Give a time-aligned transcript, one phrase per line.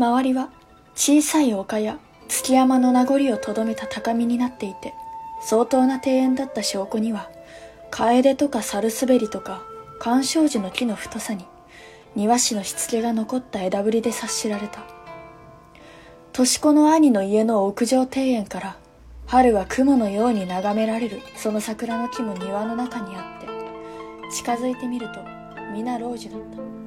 [0.00, 0.48] 周りは
[0.94, 4.94] 小さい丘や月山の名残をとどめた高みになっていて、
[5.42, 7.28] 相当な庭園だった証拠には、
[7.90, 9.62] 楓とか猿滑りとか、
[9.98, 11.44] 干渉樹の木の太さに、
[12.16, 14.80] 庭師のしつけが残った枝ぶりで察しられた。
[16.32, 18.76] とし子の兄の家の屋上庭園から、
[19.26, 23.40] 春は雲のように眺められるその桜の木も庭の中にあっ
[24.30, 25.20] て、近づいてみると、
[25.74, 26.79] 皆老樹だった。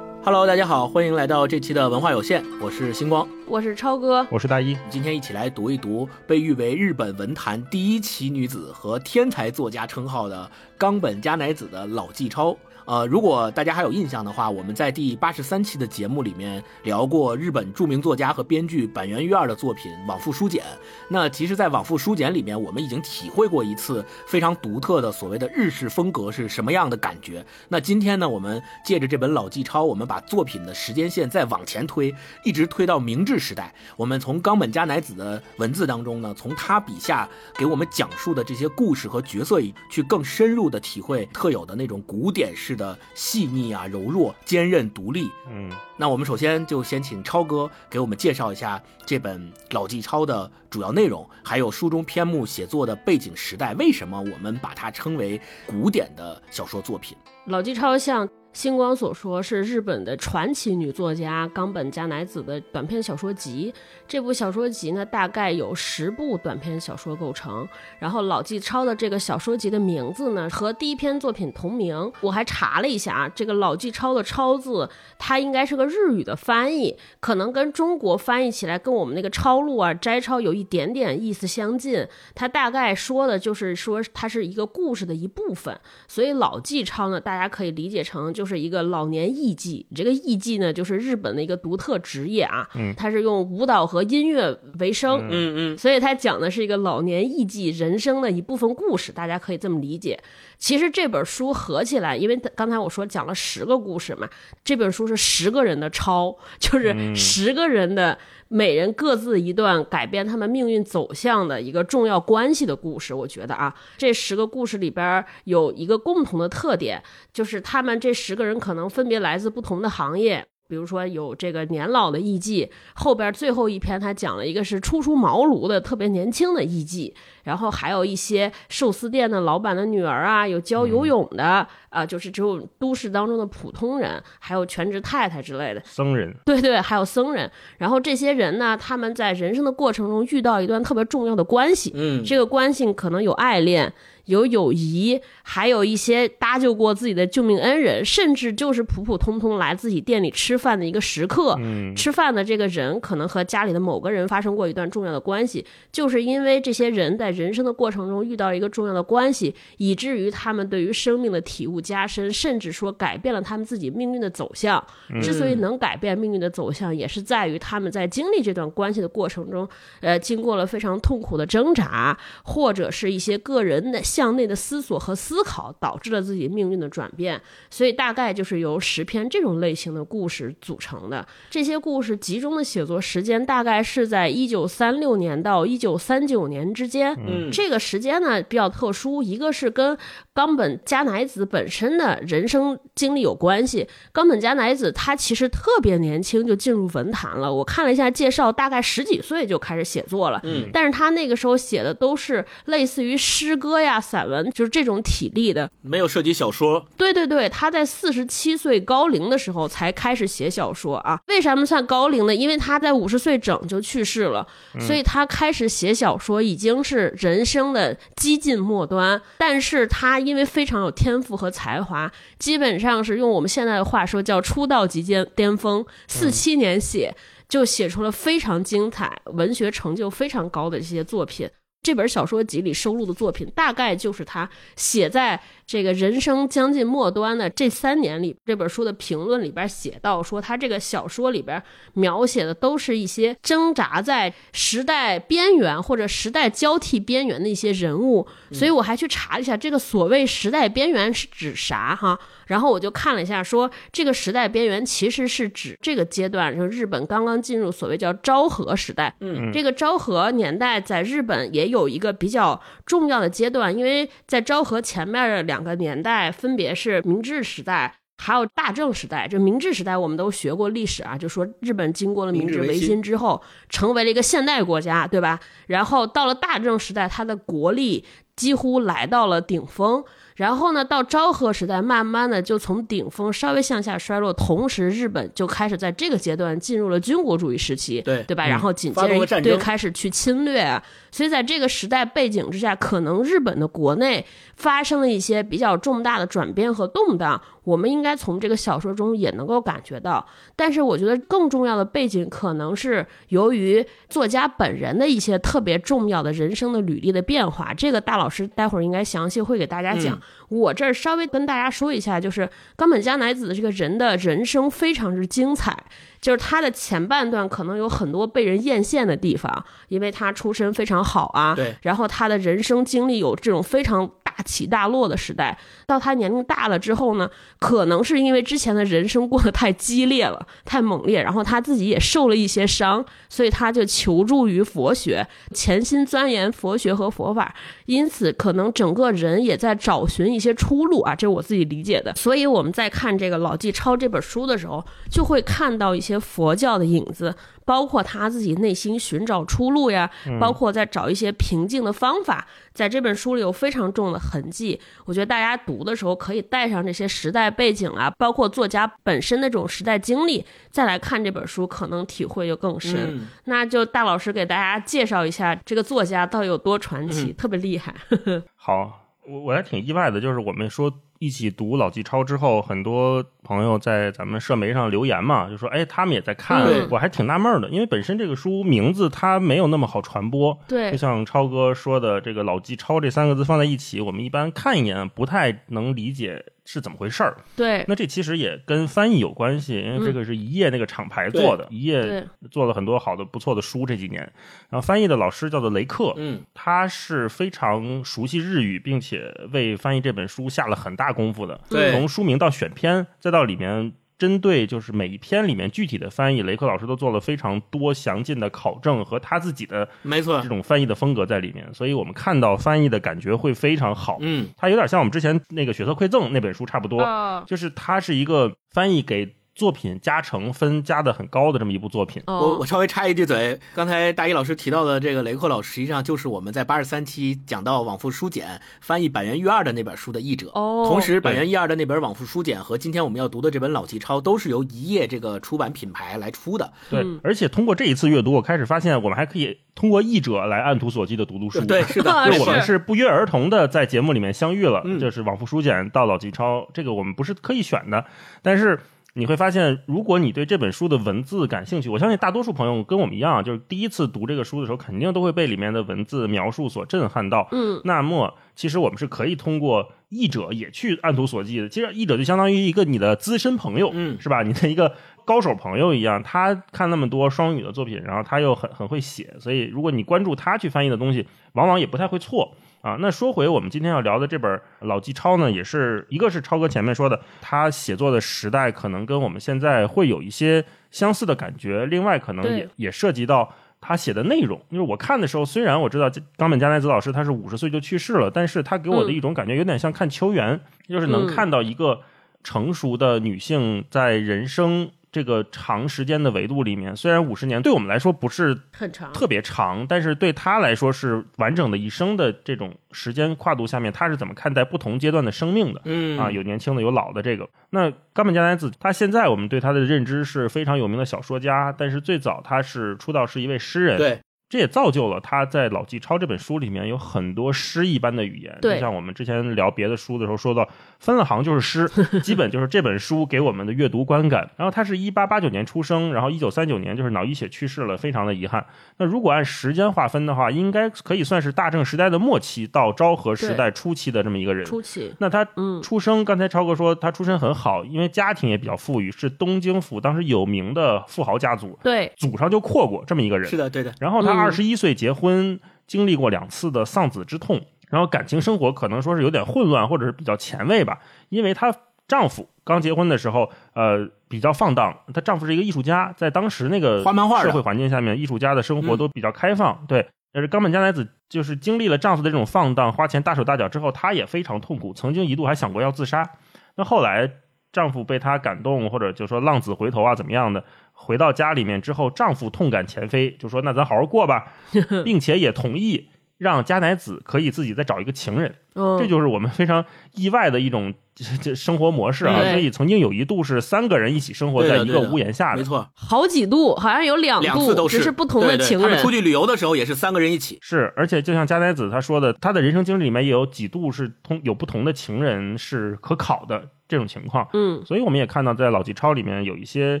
[0.26, 3.28] Hello，大家好，欢迎来到这期的文化有限，我是星光。
[3.46, 12.56] 我是超哥，我是大一，今天一起来读一读被誉为日本文坛第一奇女子和天才作家称号的冈本加乃子的老纪超。
[12.86, 20.62] 呃，如果大家还有印象的话，我们在第八十三期的节目里面聊过日本著名作家和编剧板垣裕二的作品《往复书简》。
[21.08, 27.44] 那其实，在《往复书简》里面，我们已经体会过一次非常独特的所谓的日式风格是什么样的感觉。
[27.68, 33.74] 那今天呢，我们借着这本老纪抄，我们把作品的时间线再往前推，一直推到明治时代。
[33.96, 39.54] 我们从冈本加乃子的文字当中呢，从他笔下给我们讲述的这些故事和角色，
[39.90, 45.30] 去更深入的体会特有的那种古典式的细腻啊、柔弱、坚韧、独立。
[45.50, 57.16] 嗯，那我们首先就先请超哥给我们介绍一下这本老纪超的主要内容，还有书中篇目写作的背景时代，为什么我们把它称为古典的小说作品？
[57.46, 63.74] 老纪超像星光所说，是日本的传奇女作家冈本加乃子的短篇小说集。
[64.06, 67.68] 这部小说集呢，大概有十部短篇小说构成。
[67.98, 72.12] 然后老纪超的这个小说集的名字呢，和第一篇作品同名。
[72.20, 74.88] 我还查了一下啊，这个老纪超的“超”字，
[75.18, 82.06] 它应该是个日语的翻译，可能跟中国翻译起来跟我们那个抄录啊、摘抄有一点点意思相近。
[82.36, 89.84] 它大概说的就是说它是一个故事的一部分，所以老纪超呢，大家可以理解成就是一个老年艺妓。
[89.94, 100.18] 这个艺妓呢，就是日本的一个独特职业啊，嗯它是用舞蹈和音乐为生，嗯嗯，所以它讲的是一个老年艺妓人生的一部分故事，大家可以这么理解。
[100.58, 104.28] 其实这本书合起来，因为刚才我说讲了十个故事嘛，
[104.62, 113.12] 这本书是十个人的抄，就是十个人的每人各自一段改变他们命运走向的一个重要关系的故事。
[113.12, 120.46] 我觉得啊，这十个故事里边有一个共同的特点，就是他们这十个人可能分别来自不同的行业。
[120.66, 127.12] 比如说有这个年老的艺妓，后边最后一篇他讲了一个是初出茅庐的特别年轻的艺妓，
[127.44, 135.80] 然后还有一些寿司店的老板的女儿啊，有教游泳的啊、就是只有都市当中的普通人，还有全职太太之类的。
[135.84, 137.48] 僧人，对对，还有僧人。
[137.78, 143.92] 然后这些人呢，他们在人生的过程中遇到一段特别重要的关系，嗯这个关系可能有爱恋。
[144.26, 151.56] 有友谊，还有一些搭救过自己的救命恩人，甚至就是普普通通来自己店里吃饭的一个食客。
[151.60, 164.82] 嗯，吃饭的这个人可能和家里的某个人发生过一段重要的关系，就是因为这些人在人生的过程中遇到一个重要的关系，以至于他们对于生命的体悟加深，甚至说改变了他们自己命运的走向。
[165.22, 169.68] 之所以能改变命运的走向，也是在于他们在经历这段关系的过程中，
[170.00, 177.40] 呃，经过了非常痛苦的挣扎，或者是一些个人的向内的思索和思考，导致了自己命运的转变。
[177.68, 181.26] 所以大概就是由十篇这种类型的故事组成的。
[181.50, 187.12] 这些故事集中的写作时间大概是在一九三六年到一九三九年之间。
[187.26, 189.98] 嗯这个时间呢比较特殊，一个是跟
[190.32, 193.88] 冈本加乃子本身的人生经历有关系。
[194.12, 200.40] 冈本加乃子他其实特别年轻就进入文坛了，我看了一下介绍，大概十几岁就开始写作了。
[200.44, 205.70] 嗯，但是他那个时候写的都是类似于诗歌呀、散文，就是这种体力的。
[205.80, 211.18] 没有涉及小说，对对对，他在四十七岁高龄的时候才开始写小说啊。
[211.28, 212.34] 为什么算高龄呢？
[212.34, 214.46] 因为他在五十岁整就去世了，
[214.78, 219.20] 所以他开始写小说已经是人生的激进末端。
[219.38, 227.16] 但是他因为非常有天赋和才华，基本上是用我们现在的话说叫出道即巅巅峰，四七年写。
[227.46, 231.48] 就写出了非常精彩、文学成就非常高的这些作品。
[231.84, 238.34] 这本小说集里收录的作品，大概就是他写在这个人生将近末端的这三年里。
[238.46, 248.26] 这本书的评论里边写到说，他这个小说里边描写的都是一些挣扎在时代边缘或者时代交替边缘的一些人物。
[248.50, 252.18] 所以我还去查了一下，这个所谓时代边缘是指啥哈？
[252.46, 259.14] 然后我就看了一下说，这个时代边缘其实是指这个阶段，就是日本刚刚进入所谓叫昭和时代。
[259.20, 267.96] 嗯这个昭和年代在日本也有一个比较重要的阶段，因为在昭和前面的两个年代分别是明治时代。
[268.16, 275.40] 还有大正时代，这明治时代我们都学过历史啊，就说日本经过了明治维新之后，成为了一个现代国家，对吧？
[275.66, 278.04] 然后到了大正时代，它的国力
[278.36, 280.04] 几乎来到了顶峰。
[280.34, 288.46] 然后呢，到昭和时代，慢慢的就从顶峰稍微向下衰落，同时日本就开始在这个阶段进入了军国主义时期，对对吧？
[288.48, 290.82] 然后紧接着对开始去侵略，
[291.12, 294.26] 所以在这个时代背景之下，可能日本的国内
[294.56, 300.24] 发生了一些比较重大的转变和动荡，我们应该从这个小说中也能够感觉到。
[300.54, 310.20] 但是我觉得更重要的背景可能是由于作家本人的一些特别重要的人生的履历的变化，这个大老师待会儿应该详细会给大家讲。
[310.48, 315.76] 我这儿稍微跟大家说一下，就是冈本加乃子的这个人的人生非常之精彩，
[316.20, 324.10] 就是他的前半段可能有很多被人艳羡的地方，因为他出身非常好啊，对，然后他的人生经历有这种非常。
[324.36, 337.54] 大起大落的时代，到他年龄大了之后呢，可能是因为之前的人生过得太激烈了、太猛烈，然后他自己也受了一些伤，所以他就求助于佛学，潜心钻研佛学和佛法，
[337.86, 342.12] 因此可能整个人也在找寻一些出路啊，这是我自己理解的。
[342.16, 347.34] 所以我们在看这个老纪抄这本书的时候，就会看到一些佛教的影子。
[347.64, 354.80] 包括他自己内心寻找出路呀，包括在找一些平静的方法，在这本书里有非常重的痕迹。
[355.04, 363.26] 我觉得大家读的时候可以带上这些时代背景啊，包括作家本身的这种时代经历，再来看这本书，可能体会就更深。
[363.44, 367.94] 那就大老师给大家介绍一下这个作家到底有多传奇，特别厉害。
[368.56, 370.92] 好，我我还挺意外的，就是我们说。
[371.20, 380.58] 一起读老纪超之后，很多朋友在咱们社媒上留言嘛，就说：“哎，他们也在看。”我还挺纳闷的，因为本身这个书名字它没有那么好传播。
[380.66, 386.44] 对，就像超哥说的，这个“老纪超”这三个字放在一起，我们一般看一眼不太能理解。
[386.66, 387.36] 是怎么回事儿？
[387.54, 394.22] 对，那这其实也跟翻译有关系，因为这个是一页那个厂牌做的，一页做了很多好的不错的书这几年。
[394.70, 401.60] 然后翻译的老师叫做雷克，嗯，他是非常熟悉日语，并且为翻译这本书下了很大功夫的。
[401.68, 403.92] 对，从书名到选篇，再到里面。
[404.16, 414.18] 针对就是每一篇里面具体的翻译，雷克老师都做了非常多详尽的考证和他自己的没错这种翻译的风格在里面，所以我们看到翻译的感觉会非常好。
[414.20, 417.02] 嗯，它有点像我们之前那个《血色馈赠》那本书差不多，
[417.44, 419.34] 就是它是一个翻译给。
[419.54, 430.50] 作品加成分加的很高的这么一部作品，我我稍微插一句嘴，刚才大一老师提到的这个雷克老师，实际上就是我们在八十三期讲到往复书简翻译板垣育二的那本书的译者。
[430.54, 436.72] 哦，同时板垣育二的那本往复书简和今天我们要读的这本老纪抄都是由一页这个出版品牌来出的。
[436.90, 441.60] 对，而且通过这一次阅读，我开始发现我们还可以通过译者来按图索骥的读读书。
[441.66, 448.04] 对，是的， 就我们是不约而同的在节目里面相遇了，就是往复书简到老纪抄，这个我们不是刻意选的，
[448.42, 448.80] 但是。
[449.16, 457.46] 你会发现，如果你对这本书的文字感兴趣，我相信大多数朋友跟我们一样，就是第一次读这个书的时候，肯定都会被里面的文字描述所震撼到。
[457.52, 461.68] 嗯，那么其实我们是可以通过译者也去按图索骥的。
[461.68, 464.42] 其实译者就相当于一个你的资深朋友，嗯，是吧？
[464.42, 464.92] 你的一个
[465.24, 472.56] 高手朋友一样，他看那么多双语的作品，然后他又很很会写，所以如果你关注他去翻译的东西，往往也不太会错。
[472.84, 481.86] 啊，那说回我们今天要聊的这本老纪超呢，也是一个是超哥前面说的，他写作的时代可能跟我们现在会有一些相似的感觉。
[481.86, 483.50] 另外，可能也也涉及到
[483.80, 484.60] 他写的内容。
[484.68, 492.02] 因为我看的时候，虽然我知道冈本加奈子老师他是五十岁就去世了，但是他给我的一种感觉有点像看秋园，就是能看到一个
[492.42, 494.90] 成熟的女性在人生。
[495.14, 505.80] 这个长时间的维度里面，虽然五十年对我们来说不是很长、特别长，但是对他来说是完整的一生的这种时间跨度下面，他是怎么看待不同阶段的生命的？
[505.84, 507.22] 嗯啊，有年轻的，有老的。
[507.22, 513.96] 这个那冈本加奈子，他现在我们对他的认知是非常有名的小说家，但是最早他是出道是一位诗人。
[513.96, 514.18] 对。
[514.54, 520.68] 这也造就了他在《老纪抄》这本书里面有很多诗一般的语言，就像我们之前聊别的书的时候说到，
[521.00, 524.48] 分了行就是诗，基本就是这本书给我们的阅读观感。
[524.56, 528.64] 然后他是一八八九年出生，然后一九三九年就是脑溢血去世了，非常的遗憾。
[528.98, 534.64] 那如果按时间划分的话，应该可以算是大正时代的末期到昭和时代初期的这么一个人。
[534.64, 535.12] 初期。
[535.18, 535.44] 那他
[535.82, 543.50] 出生，刚才超哥说他出身很好，因为家庭也比较富裕，是东京府当时有名的富豪家族，对，祖上就阔过这么一个人。
[543.50, 543.92] 是的，对的。
[543.98, 544.43] 然后他。
[544.44, 550.98] 二十一岁结婚，经历过两次的丧子之痛，然后感情生活可能说是有点混乱，或者是比较前卫吧。
[551.28, 551.74] 因为她
[552.06, 554.94] 丈夫刚结婚的时候，呃，比较放荡。
[555.14, 557.02] 她丈夫是一个艺术家，在当时那个
[557.42, 559.84] 社会环境下面，艺术家的生活都比较开放。
[559.88, 566.28] 对，但是冈本加奈子就是经历了丈夫的这种放荡、花钱大手大脚之后，她也非常痛苦，曾经一度还想过要自杀。
[566.76, 567.30] 那后来
[567.72, 570.62] 丈夫被她感动，或者就说浪子回头啊怎么样的，
[570.94, 574.52] 回到家里面之后，丈夫痛感前非，就说那咱好好过吧，
[575.04, 576.08] 并且也同意
[576.38, 578.54] 让加乃子可以自己再找一个情人。
[578.74, 579.84] 嗯，这就是我们非常
[580.14, 582.42] 意外的一种这这生活模式啊！
[582.50, 585.58] 所以曾经有一度是三个人一起生活在一个屋檐下的。
[585.58, 589.12] 没错，好几度，好像有两度，两次都只是不同的对对情人他们出。
[589.12, 590.58] 去旅游的时候也是三个人一起。
[590.60, 597.48] 是，而且就像加乃子他说的，他的人生经历里面也有几度是通有不同的情人是可考的这种情况。
[597.52, 600.00] 嗯，所以我们也看到，在老纪超里面有一些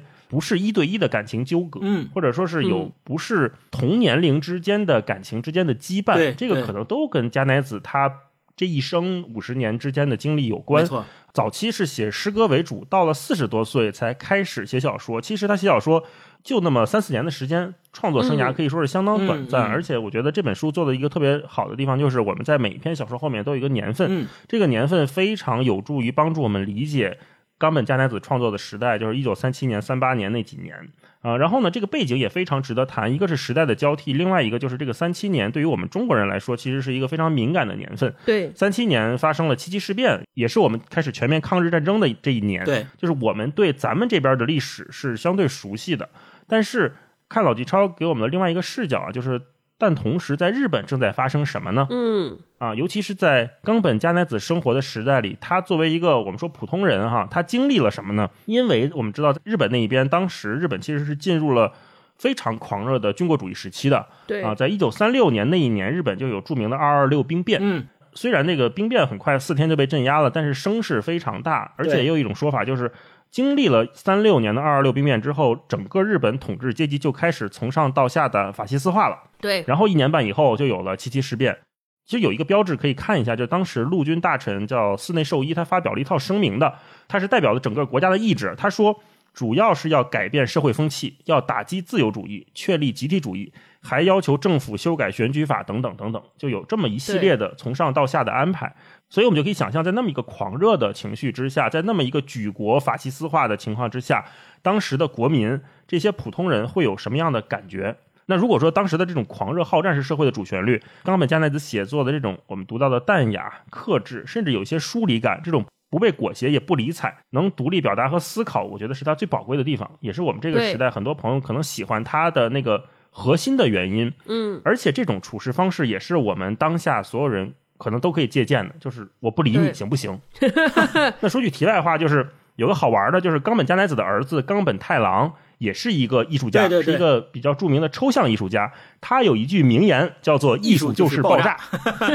[0.28, 8.10] 不是一对一的感情纠葛，嗯或者说是有嗯不是同年龄之间的感情之间的羁绊，对这个可能都跟加乃子他
[8.56, 10.86] 这一生五十年之间的经历有没关。
[10.86, 15.20] 错，早期是写诗歌为主，到了四十多岁才开始写小说。
[15.20, 16.04] 其实他写小说
[16.44, 19.62] 就那么三四年的时间，创作生涯嗯可以说是相当短暂。
[19.62, 27.18] 嗯嗯而且我觉得这本书做的一个特别好的地方，就是我们在每一篇小说后面都有一个年份，嗯，这个年份非常有助于帮助我们理解
[27.56, 30.76] 冈本加奈子创作的时代，就是一九三七年、三八年那几年
[31.22, 38.14] 啊、然后呢，这个背景也非常值得谈，一个是时代的交替，另外一个就是这个三七年对于我们中国人来说，其实是一个非常敏感的年份。
[38.26, 42.62] 对，三七年发生了七七事变，也是我们开始全面抗日战争的这一年。
[42.66, 46.06] 对，就是我们对咱们这边的历史是相对熟悉的，
[46.46, 46.94] 但是
[47.28, 49.40] 看老纪超给我们的另外一个视角啊，就是
[49.76, 51.86] 但同时在日本正在发生什么呢？
[51.90, 58.30] 嗯，啊，尤其是在冈本加奈子生活的时代里，他作为一个我们说普通人哈，他经历了什么呢？
[58.46, 61.72] 因为我们知道，在日本那一边，当时日本其实是进入了
[62.16, 67.58] 非常狂热的军国主义时期的对，啊，在一九三六年那一年，日本就有著名的二二六兵变。
[67.60, 72.90] 嗯，虽然那个兵变很快四天就被镇压了，但是声势非常大，而且也有一种说法就是。
[73.34, 79.18] 经历了三六年的二二六兵变之后，整个日本统治阶级就开始从上到下的法西斯化了。
[79.40, 81.58] 对，然后一年半以后就有了七七事变。
[82.06, 86.74] 其实有一个标志可以看一下，就是当时陆军大臣叫寺内寿一，他发表了一套声明的，
[87.08, 88.54] 他是代表了整个国家的意志。
[88.56, 89.00] 他说，
[89.32, 98.72] 主要是要改变社会风气，要打击自由主义，确立集体主义，还要求政府修改选举法等等等等，就有这么一系列的从上到下的安排。
[99.14, 104.24] 所以我们就可以想象，在那么一个狂热的情绪之下，在那么一个举国法西斯化的情况之下，
[104.60, 107.96] 当时的国民这些普通人会有什么样的感觉？
[108.26, 124.12] 那如果说当时的这种狂热好战是社会的主旋律，冈本加奈子写作的这种我们读到的淡雅、克制，甚至有一些疏离感，这种不被裹挟也不理睬，能独立表达和思考，我觉得是他最宝贵的地方，也是我们这个时代很多朋友可能喜欢他的那个核心的原因。
[124.26, 130.18] 嗯，而且这种处事方式也是我们当下所有人可能都可以借鉴的，就是我不理你行不行？
[131.20, 138.72] 那说句题外话，就是有个好玩的，就是冈本加奈子的儿子冈本太郎也是一个艺术家，对对对是一个比较著名的抽象艺术家。
[139.00, 141.56] 他有一句名言叫做“艺术就是爆炸”。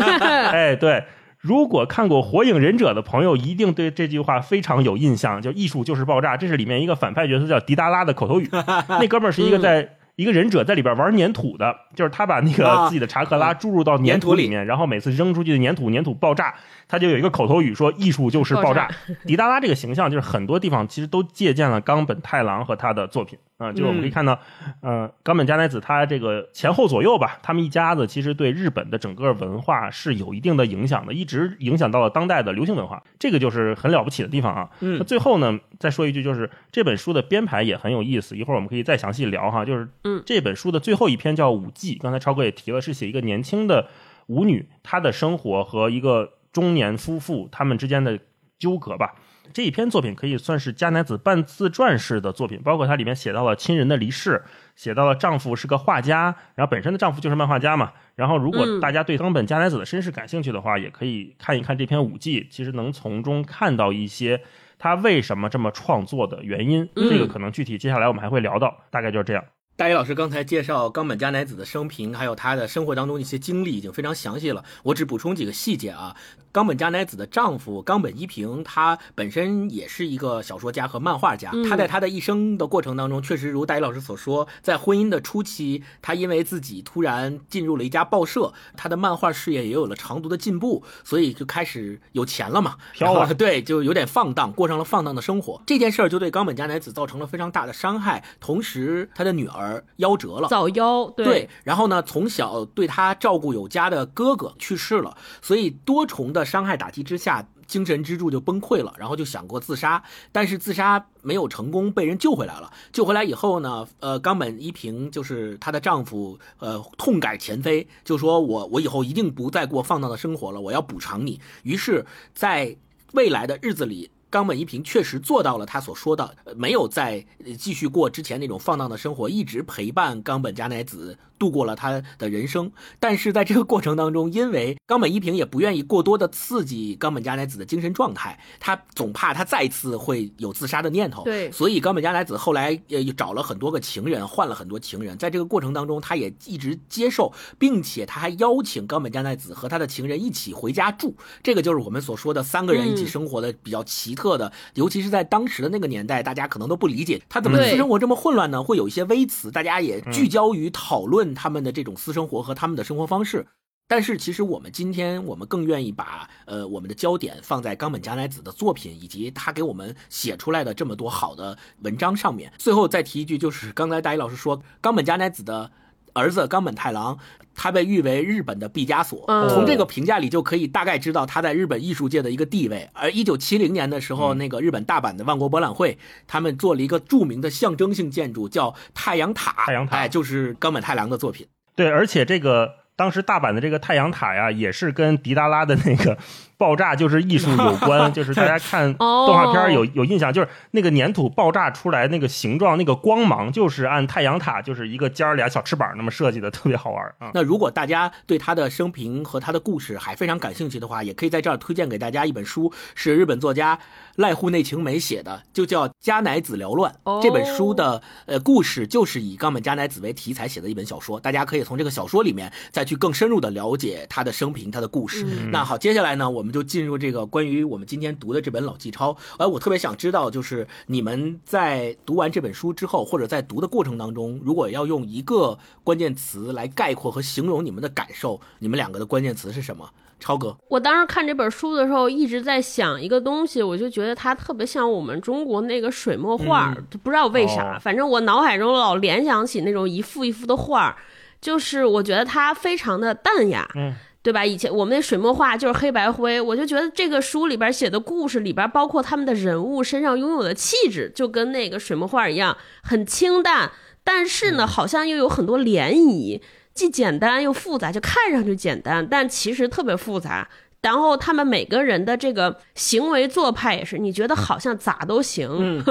[0.51, 1.03] 哎，对。
[1.41, 8.49] 如果看过《火影忍者》的朋友，一定对这句话非常有印象，就“艺术就是爆炸”，这是里面一个反派角色叫迪达拉的口头语。
[8.51, 16.53] 那哥们儿是一个在、一个忍者在里边玩粘土的，就是他把那个啊自己的查克拉注入到粘土里面，然后每次扔出去的粘土，粘土爆炸，
[16.89, 18.89] 他就有一个口头语说“艺术就是爆爆炸”。
[19.25, 24.39] 迪达拉这个形象，就是很多地方其实都借鉴了冈本太郎和他的作品啊、就是我们可以看到，
[24.81, 34.69] 呃，冈本加奈子他这个前后左右吧，他们一家子其实对日本的整个文化是有一定的影响的，一直影响到了当代的流行文化，这个就是很了不起的地方啊。
[34.79, 39.65] 那嗯，最后呢，再说一句，就是这本书的编排也很有意思，一会儿我们可以再详细聊哈。
[39.65, 43.89] 就是，嗯这本书的最后一篇叫《舞伎》，刚才超哥也提了，是写一个年轻的
[44.27, 48.17] 舞女她的生活和一个中年夫妇他们之间的
[48.57, 49.15] 纠葛吧。
[49.53, 54.43] 这一篇作品可以算是加乃子半自传式的作品，包括它里面写到了亲人的离世，
[54.75, 57.91] 写到了丈夫是个画家，然后本身的丈夫就是漫画家嘛。
[58.15, 64.41] 然后，如果嗯大家对冈本加乃子的身世感兴趣的话，也可以看一看这篇舞记，其实能从中看到一些
[64.77, 66.87] 他为什么这么创作的原因。
[66.95, 69.43] 嗯这个可能具体接下来我们还会聊到，大概就是这样。
[69.77, 74.61] 大一老师刚才介绍冈本加乃子的生平，还有他的生活当中的一些经历，已经非常详细了。
[74.83, 76.13] 我只补充几个细节啊。
[76.51, 81.51] 冈本加乃子的丈夫冈本一平，他本身也是一个小说家和漫画家。
[81.53, 95.61] 嗯他在他的一生的过程当中，确实如大一老师所说，在婚姻的初期，他因为自己突然进入了一家报社，他的漫画事业也有了长足的进步，所以就开始有钱了嘛，飘了 对，就有点放荡，过上了放荡的生活。
[95.67, 100.47] 这件事儿就对冈本加乃子造成了非常大的伤害，同时他的女儿夭折了。
[100.47, 112.71] 早夭，对，然后呢，从小对他照顾有加的哥哥去世了，所以多重的伤害打击之下，精神支柱就崩溃了，然后就想过自杀，但是自杀没有成功，被人救回来了。
[112.91, 121.39] 救回来以后呢，呃，冈本一平就是她的丈夫，呃，痛改前非，就说我我以后一定不再过放荡的生活了，我要补偿你。
[121.63, 122.75] 于是，在
[123.13, 124.09] 未来的日子里。
[124.29, 127.25] 冈本一平确实做到了他所说的，没有再
[127.57, 131.17] 继续过之前那种放荡的生活，一直陪伴冈本加奈子。
[131.39, 132.69] 度过了他的人生，
[132.99, 141.23] 但是在这个过程当中，因为冈本一平也不愿意过多的刺激冈本加奈子的精神状态，他总怕他再次会有自杀的念头。
[141.23, 151.15] 对，所以冈本加奈子后来呃找了很多个情人，换了很多情人，在这个过程当中，他也一直接受，并且他还邀请冈本加奈子和他的情人一起回家住。
[151.41, 158.61] 这个就是我们所说的三个人一起生活的比较奇特的，尤其是在当时的那个年代，大家可能都不理解他怎么私生活这么混乱呢？
[158.61, 161.29] 会有一些微词，大家也聚焦于讨论。
[161.33, 163.47] 他们的这种私生活和他们的生活方式，
[163.87, 172.51] 但是其实我们今天我们更愿意把呃我们的焦点放在冈本加奈子的作品以及他给我们写出来的这么多好的文章上面。
[172.57, 175.71] 最后再提一句，就是刚才大一老师说冈本加奈子的
[176.19, 177.17] 儿子冈本太郎，
[177.55, 182.89] 他被誉为日本的毕加索，从这个评价里就可以大概知道他在日本艺术界的一个地位。
[182.93, 185.97] 而一九七零年的时候，那个日本大阪的万国博览会，
[186.27, 189.65] 他们做了一个著名的象征性建筑，叫太阳塔。
[189.65, 191.47] 太阳塔，哎，就是冈本太郎的作品。
[191.75, 196.17] 对，而且这个当时大阪的这个太阳塔呀，也是跟迪达拉的那个。
[196.59, 207.31] 爆炸就是艺术有关， 就是大家看动画片有有印象，就是那个粘土爆炸出来那个形状、那个光芒，就是按太阳塔就是一个尖儿俩小翅膀那么设计的，特别好玩啊。
[207.33, 213.79] 那如果大家对他的生平和他的故事还非常感兴趣的话，也可以在这儿推荐给大家一本书，是日本作家
[214.17, 216.93] 濑户内晴美写的，就叫《加乃子缭乱》。
[217.21, 225.25] 这本书的呃故事就是以冈本加乃子为题材写的一本小说，大家可以从这个小说里面再去更深入的了解他的生平、他的故事。
[225.53, 226.48] 那好，接下来呢，我们。
[226.51, 239.89] 就进入这个关于我们今天读的这本老纪抄，哎，我特别想知道，就是你们在读完这本书之后，或者在读的过程当中，如果要用一个关键词来概括和形容你们的感受，你们两个的关键词是什么？
[240.19, 250.93] 超哥，我当时看这本书的时候，一直在想一个东西，我就觉得它特别像我们中国那个水墨画，不知道为啥，反正我脑海中老联想起那种一幅一幅的画，
[251.39, 253.65] 就是我觉得它非常的淡雅。
[253.75, 253.95] 嗯。
[254.21, 254.45] 对吧？
[254.45, 263.71] 以前我们那水墨画就是黑白灰，我就觉得这个书里边写的故事里边，包括他们的人物身上拥有的气质，就跟那个水墨画一样，很清淡，
[264.03, 266.41] 但是呢，好像又有很多涟漪，
[266.73, 270.49] 既简单又复杂，就看上去简单，但其实特别复杂。
[270.81, 275.81] 然后他们每个人的这个行为做派也是，你觉得好像咋都行，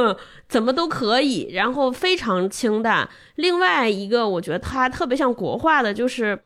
[0.48, 3.08] 怎么都可以，然后非常清淡。
[3.36, 6.38] 另外一个，我觉得他特别像国画的，就是。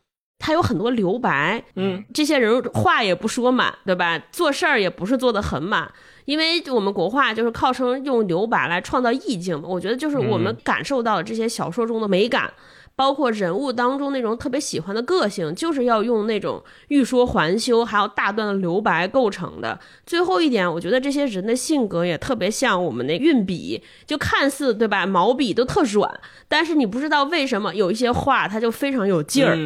[0.45, 4.19] 他有很多留白，嗯，这些人话也不说满，对吧？
[4.29, 5.89] 做事儿也不是做的很满，
[6.25, 9.69] 因为我们国画就是靠称用留白来创造意境嘛。
[9.69, 12.51] 我觉得就是我们感受到这些小说中的美感。
[12.95, 19.79] 包括人物当中那种特别喜欢的个性，就是要用那种欲说还休，还有大段的留白构成的。
[20.05, 29.57] 最后一点，我觉得这些人的性格也特别像我们那运笔，就看似对吧，毛笔都特软，但是你不知道为什么有一些话它就非常有劲儿，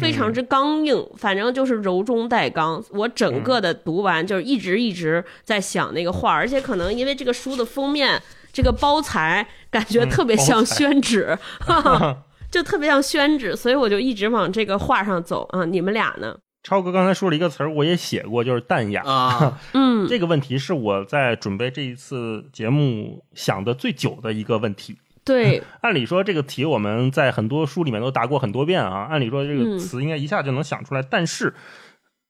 [0.00, 2.82] 非常之刚硬，反正就是柔中带刚。
[2.90, 8.22] 我整个的读完就是一直一直在想那个画，而且可能因为这个书的封面
[8.52, 11.36] 这个包材感觉特别像宣纸。
[12.56, 15.66] 就特别像宣纸，所以我就一直往这个画上走啊。
[15.66, 16.34] 你们俩呢？
[16.62, 19.60] 超哥刚才说了一个词儿，我也写过，就是淡雅啊。
[19.74, 24.96] 嗯，这个问题是我在准备这一次节目想的最久的一个问题。
[25.22, 29.06] 对， 按理说这个题我们在很多书里面都答过很多遍啊。
[29.10, 31.52] 按理说这个词应该一下就能想出来，但是。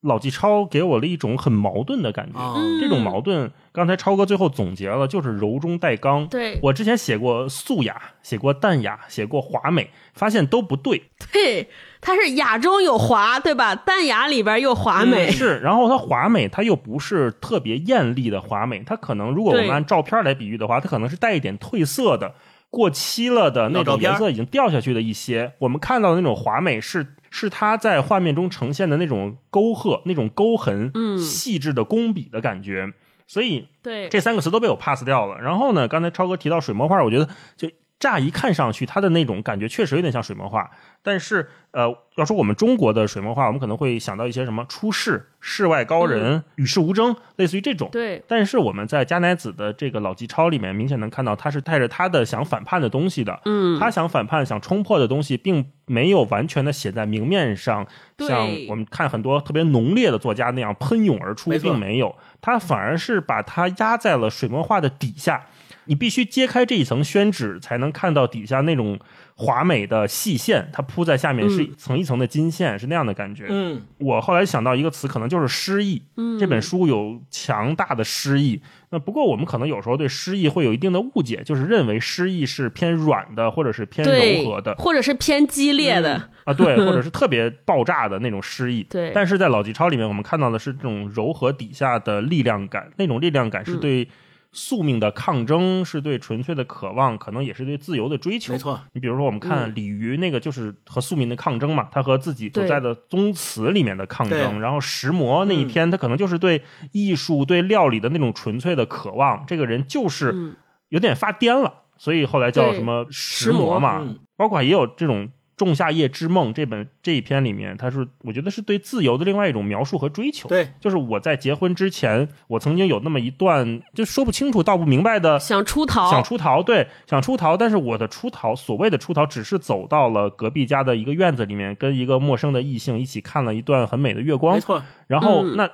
[0.06, 2.38] 老纪超给我了一种很矛盾的感觉，
[2.80, 6.26] 这种矛盾，刚才超哥最后总结了，就是柔中带刚。
[6.28, 11.02] 对我之前写过素雅，写过淡雅，写过华美，发现都不对。
[11.32, 11.68] 对，
[12.00, 13.74] 它是雅中有华，对吧？
[13.74, 15.30] 淡雅里边又华美。
[15.30, 22.34] 是，然后它华美，它又不是特别艳丽的华美，它可能如果我们按照片来比喻的话，它可能是带一点褪色的、
[22.70, 25.52] 过期了的那种颜色已经掉下去的一些。
[25.58, 27.14] 我们看到的那种华美是。
[27.38, 32.94] 是他在画面中呈现的那种沟壑、那种沟痕，嗯，细致的工笔的感觉，
[33.26, 34.08] 所以对。
[34.08, 35.38] 这三个词都被我 pass 掉了。
[35.38, 40.70] 然后呢，刚才超哥提到水墨画，我觉得就乍一看上去，它的那种感觉确实有点像水墨画。
[41.02, 47.88] 但是，呃，要说我们中国的水墨画，我们可能会想到一些什么出世、世外高人、与世无争，类似于这种。
[47.92, 53.40] 对，但是我们在加乃子的这个老纪抄里面，明显能看到他是带着他的想反叛的东西的。
[53.44, 62.16] 嗯，他想反叛、想冲破的东西，并没有完全的写在明面上，对像我们看很多特别浓烈的作家那样喷涌而出，没并没有。
[62.40, 65.46] 他反而是把它压在了水墨画的底下。
[65.86, 68.98] 你必须揭开这一层宣纸，才能看到底下那种
[69.34, 73.46] 华美的细线，它铺在下面是一层一层的金线，是那样的感觉。
[73.48, 76.02] 嗯，我后来想到一个词，可能就是诗意。
[76.16, 78.60] 嗯，这本书有强大的诗意。
[78.90, 86.30] 那不过我们可能有时候对诗意会有一定的误解，就是认为诗意是偏软的，或者是偏柔和的或者是偏激烈的。
[86.44, 88.84] 啊，对，或者是 特别爆炸的那种诗意。
[88.84, 94.08] 对但是在老纪超里面，我们看到的是这种柔和底下的力量感，那种力量感嗯是对
[94.56, 98.54] 宿命的抗争，是对纯粹的渴望，可能也是对自由的追求。
[98.54, 98.80] 没错。
[98.94, 104.60] 你比如说，我们看嗯鲤鱼那个，就是和宿命的抗争嘛，他和自己所在的宗祠里面的抗争。
[104.60, 109.44] 然后石磨那一嗯篇，他可能就是对艺术、对料理的那种纯粹的渴望。
[109.46, 110.56] 这个人就是嗯
[110.88, 113.98] 有点发癫了，所以后来叫什么石石魔魔嘛。
[114.00, 120.48] 嗯包括也有这种《仲夏夜之梦》这本这一篇里面，他是我觉得是对自由的另外一种描述和追求。
[120.48, 134.60] 对，就是我在结婚之前，我曾经有那么一段就说不清楚、道不明白的想出逃，想出逃，对，想出逃，但是我的出逃，所谓的出逃，只是走到了隔壁家的一个院子里面，跟一个陌生的异性一起看了一段很美的月光没。
[134.60, 134.82] 错。
[135.06, 135.70] 然后，嗯那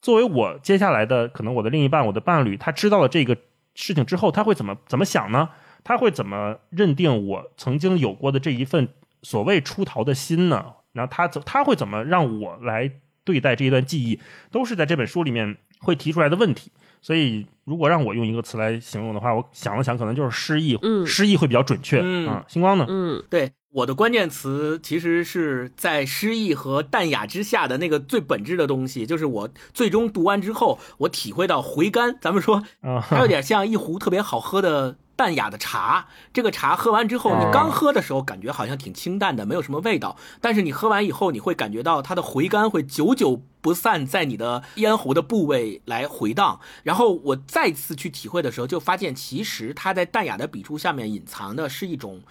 [0.00, 3.36] 作为我接下来的可能我的另一半，我的伴侣，他知道了这个
[3.74, 5.50] 事情之后，他会怎么怎么想呢？
[5.82, 8.88] 他会怎么认定我曾经有过的这一份
[9.22, 10.64] 所谓出逃的心呢？
[10.92, 12.90] 然后他怎他会怎么让我来
[13.24, 14.18] 对待这一段记忆，
[14.50, 16.72] 都是在这本书里面会提出来的问题。
[17.02, 22.44] 所以，如果让我用一个词来形容的话，我想了想，可能就是失忆，嗯失意会比较准确、嗯啊。
[22.46, 22.84] 星光呢？
[22.88, 32.14] 嗯，对，我的关键词其实是在失忆和淡雅之下的那个最本质的东西，就是我最终读完之后，我体会到回甘。
[32.20, 36.08] 咱们说，啊，它有点像一壶特别好喝的淡雅的茶。
[36.32, 40.16] 这个茶喝完之后，哦你刚喝的时候感觉好像挺清淡的，没有什么味道。
[40.40, 46.58] 但是你喝完以后，你会感觉到它的回甘会久久不散，在你的咽喉的部位来回荡。
[46.84, 52.22] 然后我再次去体会的时候，就发现其实它在淡雅的笔触下面隐藏的是一种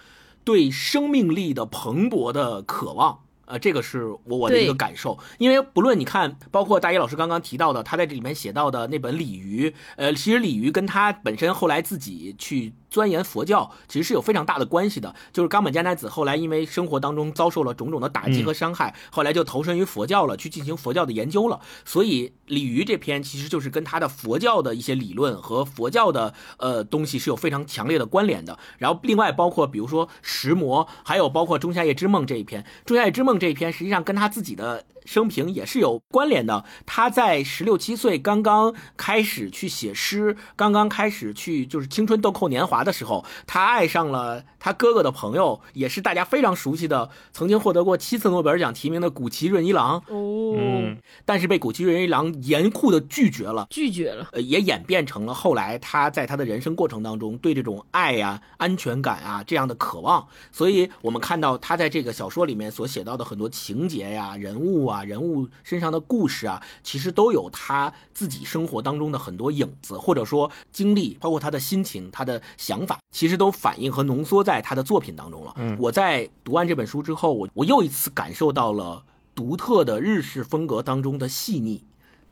[0.42, 3.20] 对生命力的蓬勃的渴望。
[3.46, 15.14] 呃，这个是我我的一个感受，因为不论你看，包括大一老师刚刚提到的，他在这里面写到的那本《鲤鱼》，呃，其实鲤鱼跟他本身后来自己去钻研佛教，其实是有非常大的关系的。
[15.32, 21.60] 就是冈本加奈子后来因为生活当中遭受了种种的打击和伤害，后来就投身于佛教了，去进行佛教的研究了。
[21.84, 28.58] 所以《鲤鱼》这篇其实就是跟他的佛教的一些理论和佛教的呃东西是有非常强烈的关联的。
[28.78, 36.64] 然后另外包括比如说石魔，还有包括《仲夏夜之梦》这一篇，《仲夏夜之梦》这一篇实际上跟他自己的生平也是有关联的。
[36.84, 53.66] 他在十六七岁刚刚开始去写诗，刚刚开始去就是青春豆蔻年华的时候，他爱上了他哥哥的朋友，也是大家非常熟悉的，曾经获得过七次诺贝尔奖提名的古奇润一郎，哦，嗯，但是被古奇润一郎严酷的拒绝了。
[53.70, 60.26] 拒绝了，呃，也演变成了后来他在他的人生过程当中对这种爱呀、安全感啊这样的渴望。
[60.52, 75.52] 所以我们看到他在这个小说里面所写到的很多情节呀、人物啊、人物身上的故事啊，其实都有他自己生活当中的很多影子，或者说经历，包括他的心情、他的想法，其实都反映和浓缩在他的作品当中了。
[75.56, 79.04] 嗯我在读完这本书之后，我我又一次感受到了
[79.34, 81.82] 独特的日式风格当中的细腻。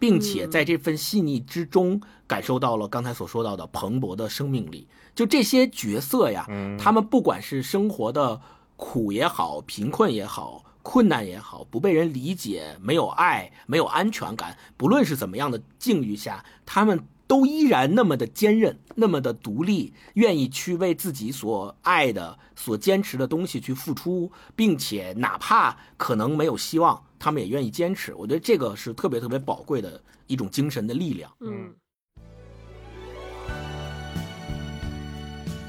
[0.00, 4.86] 并且在这份细腻之中，感受到了刚才所说到的蓬勃的生命力。
[5.12, 6.46] 就这些角色呀，
[6.78, 8.40] 他们不管是生活的
[8.76, 28.13] 苦也好，贫困也好，困难也好，不被人理解，没有爱，没有安全感，不论是怎么样的境遇下，他们都依然那么的坚韧，那么的独立，愿意去为自己所爱的、所坚持的东西去付出，并且哪怕可能没有希望，他们也愿意坚持。
[28.13, 31.31] 我觉得这个是特别特别宝贵的一种精神的力量。
[31.39, 31.73] 嗯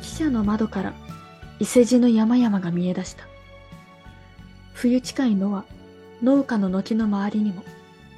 [0.02, 0.92] 汽車の窓から
[1.58, 3.24] 伊勢路の山々が見え出した。
[4.74, 5.64] 冬近いのは
[6.22, 7.62] 農家の軒の周りにも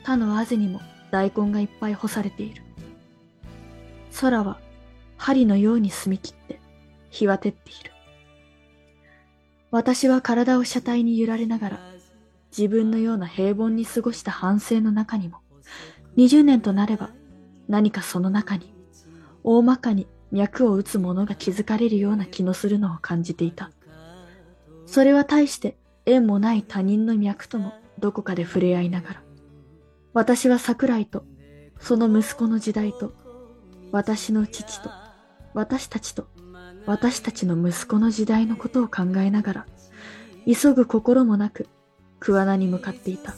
[0.03, 0.81] 他のあぜにも
[1.11, 2.63] 大根がいっぱい干されている。
[4.20, 4.60] 空は
[5.18, 6.60] 針のように澄み切って
[7.10, 7.92] 日は照っている。
[9.72, 11.80] 私は体を車体に揺られながら
[12.56, 15.38] 自分のような平凡に過ごした反省の中にも
[16.18, 17.12] 20年となれば
[17.70, 18.74] 何かその中に
[19.44, 23.72] 大まかに脈を打つ者が気づかれるような気のするのを感じていた。
[24.86, 29.24] それは大して縁もない他人の脈ともどこかで触れ合いながら、
[30.14, 31.24] 私は桜井と、
[31.80, 33.14] その息子の時代と、
[33.92, 34.90] 私の父と、
[35.54, 36.28] 私たちと、
[36.86, 39.66] 私たちの息子の時代のことを考えながら、
[40.46, 41.68] 急ぐ心もなく、
[42.20, 43.36] 桑名に向かっていた。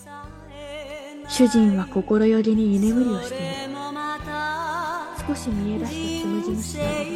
[1.28, 3.74] 主人は心よりに居眠りをしている。
[5.28, 7.13] 少し見え出したつむじの下に。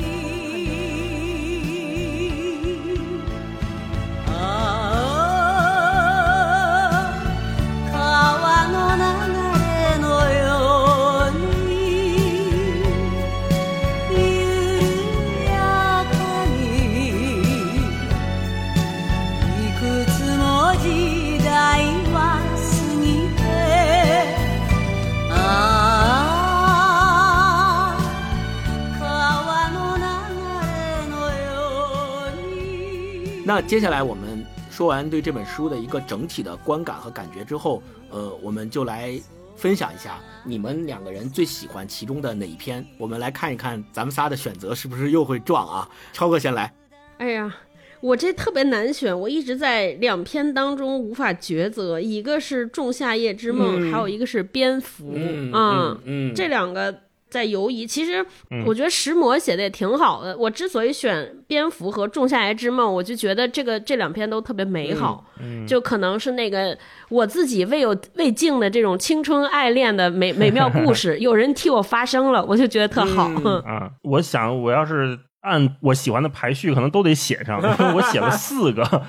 [33.68, 39.20] 接下来我们说完对这本书的一个整体的观感和感觉之后，呃，我们就来
[39.58, 42.86] 分享一下你们两个人最喜欢其中的哪一篇。
[42.98, 45.90] 我们来看一看咱们仨的选择是不是又会撞啊？
[46.14, 46.74] 超哥先来。
[47.18, 47.54] 哎呀，
[48.00, 57.86] 我这特别难选，我一直在两篇当中无法抉择，一个是《仲夏夜之梦》嗯还有一个是《蝙蝠》嗯啊嗯嗯这两个在犹疑。
[57.86, 60.38] 其实嗯我觉得石魔写的也挺好的。
[60.38, 66.78] 我之所以选《蝙蝠》和《仲夏夜之梦》，我就觉得这个这两篇都特别美好，嗯就可能是那个
[67.10, 73.30] 我自己未有未尽的这种青春爱恋的美美妙故事， 有人替我发声了，我就觉得特好。
[73.46, 79.04] 嗯 啊，我想我要是按我喜欢的排序，可能都得写上，因 为我写了四个。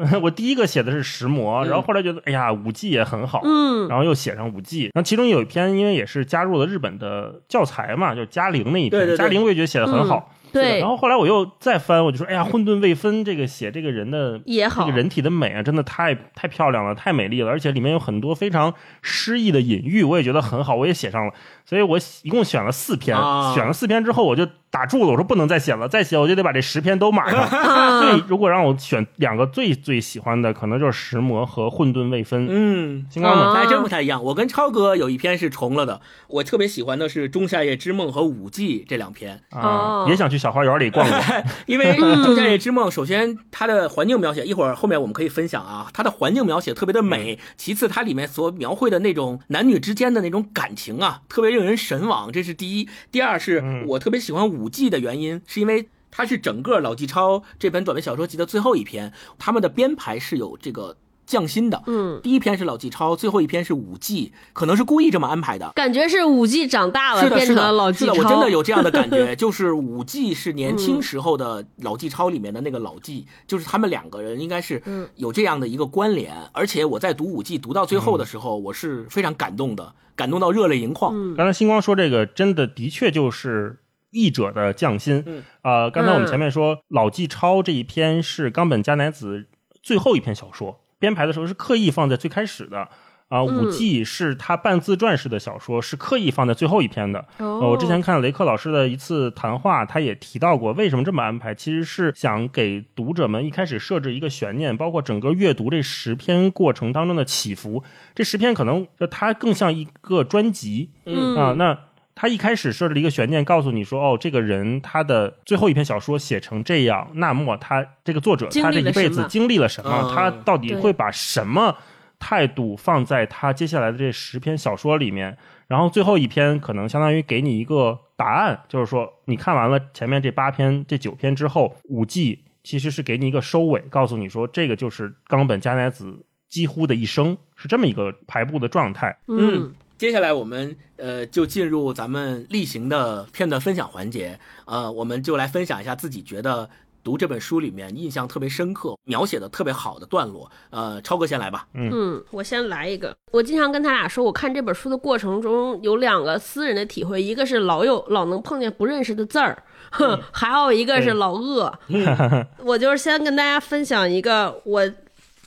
[0.22, 3.88] 我第一个写的是石磨，然后后来觉得，哎呀，五 G 也很好，嗯。
[3.88, 10.32] 然后又写上五 G，然后其中有一篇，因为也是加入了日本的教材嘛，就嘉陵那一篇，嘉陵我也觉得写的很好。
[10.52, 10.80] 对。
[10.80, 14.84] 然，后后来我又再翻，我就说，哎呀，混沌未分这个写这个人的也好。
[14.84, 21.32] 这个人体的美啊，真的太太漂亮了，太美丽了，而且里面有很多非常诗意的隐喻，我也觉得很好，我也写上了。
[21.70, 27.46] 所以我一共选了四篇，啊选了四篇之后我就打住了，我说不能再写了，再写我就得把这十篇都码上。
[28.02, 32.48] 所以如果让我选两个最最喜欢的，可能就是石魔和混沌未分。
[32.50, 33.44] 嗯，星光呢？
[33.44, 34.20] 啊还真不太一样。
[34.24, 39.40] 我跟超哥有一篇是重了的，我特别喜欢的是《仲夏夜之梦》和《舞伎》这两篇。
[39.50, 41.22] 啊哦，也想去小花园里逛逛。
[41.66, 47.38] 因为《仲夏夜之梦》，首先它的环境描写，一会儿后面我们可以分享啊，它的环境描写特别的美。
[47.56, 52.88] 其次，它里面所描绘的那种男女之间的那种感情啊，特别令人神往，这是第一。
[53.12, 55.88] 第二是嗯我特别喜欢五 G 的原因，是因为。
[56.12, 60.96] 它是整个老纪超这本短篇小说集的最后一篇，他们的编排是有这个
[61.30, 61.80] 匠心的。
[61.86, 65.70] 嗯，第一篇是老纪超，最后一篇是武技，可能是故意这么安排的。
[65.76, 68.14] 感觉是武技长大了，是的，变成了是的，老纪超。
[68.14, 76.34] 是的，我真的有这样的感觉， 就是武技是年轻时候的老纪超里面的那个老纪，就是他们两个人应该是嗯有这样的一个关联。
[76.52, 81.14] 而且我在读武技读到最后的时候，我是非常感动的，感动到热泪盈眶。
[81.14, 83.78] 嗯刚才星光说这个，真的的确就是
[84.10, 85.22] 译者的匠心。
[85.26, 89.46] 嗯，呃，刚才我们嗯前面说、老纪超这一篇是冈本加乃子
[89.82, 92.88] 最后一篇小说，编排的时候是刻意放在最开始的。
[93.30, 97.20] 啊、五 G 是他半自传式的小说，是刻意放在最后一篇的。
[97.38, 107.84] 哦呃我之前看雷克老师的一次谈话，他也提到过为什么这么安排，其实是想给读者们一开始设置一个悬念，包括整个阅读这十篇过程当中的起伏。
[108.16, 111.78] 这十篇可能就它更像一个专辑，嗯啊，那
[112.20, 119.90] 他一开始设置了一个悬念，告诉你说，哦，这个人他的最后一篇小说写成这样，那么他这个作者他这一辈子经历了什么？
[120.02, 121.74] 嗯他到底会把什么
[122.18, 125.34] 态度放在他接下来的这十篇小说里面？
[125.66, 139.16] 然后最后一篇可能相当于给你一个答案，就是说你看完了前面这八篇、这九篇之后，五季其实是给你一个收尾，告诉你说这个就是冈本加奈子几乎的一生，是这么一个排布的状态。
[139.26, 146.70] 嗯接下来我们呃就进入咱们例行的片段分享环节，呃，我们就来分享一下自己觉得
[147.04, 150.50] 读这本书里面印象特别深刻、描写的特别好的段落。
[150.70, 151.68] 呃，超哥先来吧。
[151.74, 153.14] 嗯，我先来一个。
[153.30, 161.78] 我经常跟他俩说，我看这本书的过程中有两个私人的体会，一个是老有老能碰见不认识的字儿，哼，还有一个是老饿。
[162.64, 164.90] 我就是先跟大家分享一个我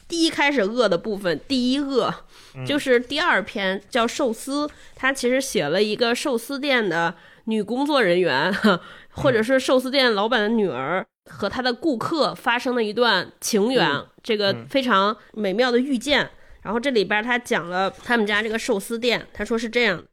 [0.08, 2.14] 第一开始饿的部分，第一饿
[2.66, 8.54] 就是第二篇叫寿司，他其实写了一个寿司店的女工作人员，
[9.12, 11.06] 或者是寿司店老板的女儿。
[11.32, 16.30] 和他的顾客发生的一段情缘，嗯这个非常美妙的遇见。
[16.64, 20.04] 然后这里边他讲了他们家这个寿司店，他说是这样的：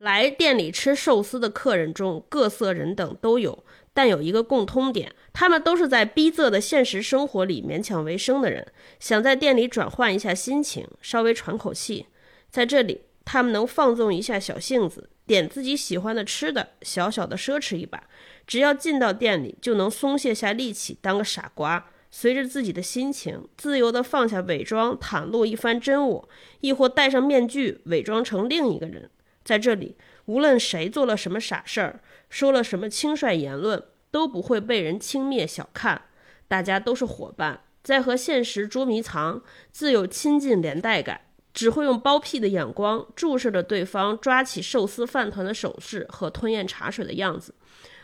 [0.00, 3.64] 来店里吃寿司的客人中，各色人等都有，
[3.98, 8.64] 但有一个共通点，他们都是在逼仄的现实生活里勉强为生的人，
[9.00, 12.06] 想在店里转换一下心情，稍微喘口气。
[12.48, 18.04] 在这里，他们能放纵一下小性子，点自己喜欢的吃的，小小的奢侈一把。
[18.46, 21.84] 只要进到店里，就能松懈下力气，当个傻瓜。
[22.12, 26.28] 随着自己的心情，自由地放下伪装，袒露一番真我，
[26.60, 29.10] 亦或戴上面具，伪装成另一个人。
[29.42, 36.02] 在这里，无论谁做了什么傻事儿，说了什么轻率言论，都不会被人轻蔑小看。
[36.46, 41.22] 大家都是伙伴，在和现实捉迷藏，自有亲近连带感。
[41.54, 47.52] 只会用包庇的眼光注视着对方抓起寿司饭团的手势和吞咽茶水的样子。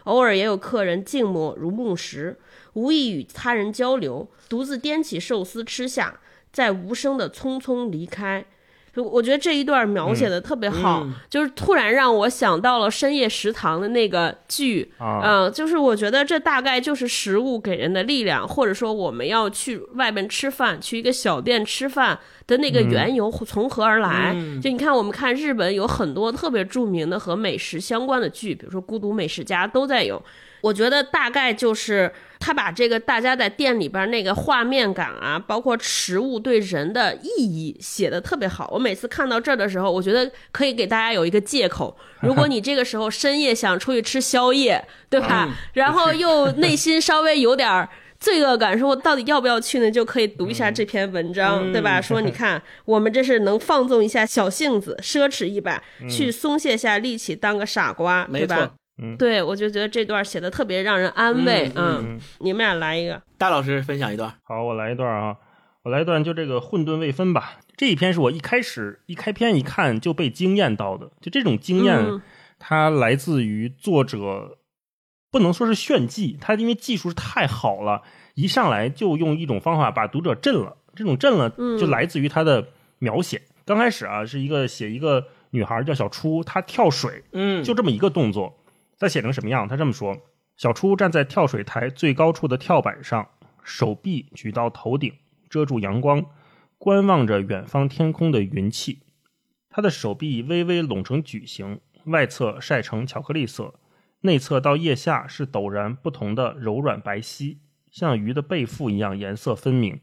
[0.04, 2.36] 偶尔也有客人静默如木石，
[2.72, 6.20] 无意与他人交流，独自掂起寿司吃下，
[6.52, 8.44] 再无声的匆匆离开。
[8.94, 24.32] 就我觉得这一段描写的特别好，嗯就是突然让我想到了深夜食堂的那个剧，啊嗯，就是我觉得这大概就是食物给人的力量，或者说我们要去外边吃饭，去一个小店吃饭的那个缘由从何而来？
[24.36, 30.22] 嗯就你看，我们看日本有很多特别著名的和美食相关的剧，比如说《孤独美食家》都在有。
[30.64, 38.70] 我觉得大概就是他把这个大家在店里边那个画面感啊，包括食物对人的意义写的特别好。
[38.72, 45.46] 我每次看到这儿的时候，我觉得可以给大家有一个借口， 如果你这个时候深夜想出去吃宵夜，对吧？
[45.48, 47.88] 嗯然后又内心稍微有点儿。
[48.24, 49.90] 罪恶感，说我到底要不要去呢？
[49.90, 52.00] 就可以读一下这篇文章，嗯对吧？
[52.00, 59.16] 说你看，我们这是能放纵一下小性子，奢侈一把，嗯去松懈下力气，当个傻瓜，对吧没错？。
[59.18, 61.70] 对，我就觉得这段写的特别让人安慰。
[61.74, 63.22] 嗯嗯，你们俩来一个。
[63.38, 64.32] 大老师分享一段。
[64.42, 65.36] 好，我来一段啊，
[65.82, 67.58] 我来一段就这个混沌未分吧。
[67.76, 72.22] 这一篇是我一开始一开篇一看就被惊艳到的，就这种惊艳，嗯
[72.58, 74.58] 它来自于作者
[75.30, 78.02] 不能说是炫技，他因为技术太好了，
[78.36, 80.76] 一上来就用一种方法把读者震了。
[80.94, 82.68] 这种震了嗯就来自于他的
[83.00, 83.42] 描写。
[83.66, 88.56] 刚开始啊是一个写一个女孩叫小初，她跳水，嗯，就这么一个动作，
[89.04, 89.68] 他写成什么样？
[89.68, 90.16] 他这么说：
[90.56, 93.28] 小初站在跳水台最高处的跳板上，
[93.62, 95.12] 手臂举到头顶，
[95.50, 96.24] 遮住阳光，
[96.78, 99.02] 观望着远方天空的云气。
[99.68, 103.74] 他的手臂微微拢成矩形，外侧晒成巧克力色，
[104.22, 107.58] 内侧到腋下是陡然不同的柔软白皙，
[107.90, 110.00] 像鱼的背腹一样颜色分明。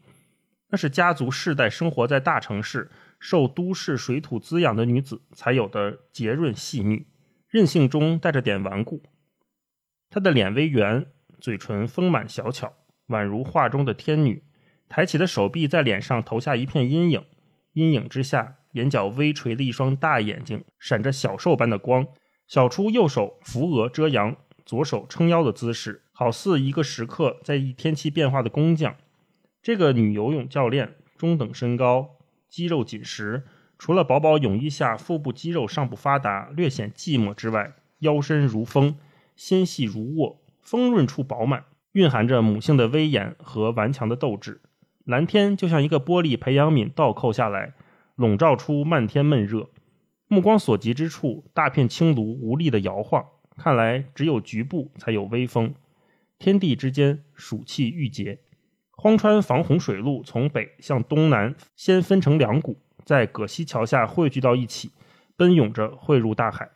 [0.69, 7.07] 那是家族世代生活在大城市、受都市水土滋养的女子才有的洁润细腻。
[7.51, 9.03] 任性中带着点顽固。
[10.09, 11.05] 她的脸微圆，
[11.41, 12.73] 嘴唇丰满小巧，
[13.09, 14.45] 宛如画中的天女。
[14.87, 17.25] 抬起的手臂在脸上投下一片阴影，
[17.73, 22.07] 阴影之下，眼角微垂的一双大眼睛闪着小兽般的光。
[22.47, 28.95] 小初右手扶额遮阳，左手撑腰的姿势，好似一个时刻在意天气变化的工匠。
[29.61, 32.17] 这个女游泳教练中等身高，
[32.49, 33.43] 肌肉紧实，
[33.83, 38.95] 除了薄薄泳衣下腹部肌肉尚不发达，略显寂寞之外，腰身如风，
[39.35, 41.63] 纤细如握，丰润处饱满，
[41.93, 44.61] 蕴含着母性的威严和顽强的斗志。
[45.03, 47.73] 蓝天就像一个玻璃培养皿倒扣下来，
[48.15, 49.71] 笼罩出漫天闷热。
[50.27, 53.25] 目光所及之处，大片青炉无力的摇晃，
[53.57, 55.73] 看来只有局部才有微风。
[56.37, 58.37] 天地之间，暑气郁结。
[58.91, 62.77] 荒川防洪水路从北向东南先分成两股，
[63.11, 64.89] 在葛溪桥下汇聚到一起，
[65.35, 66.69] 奔涌着汇入大海。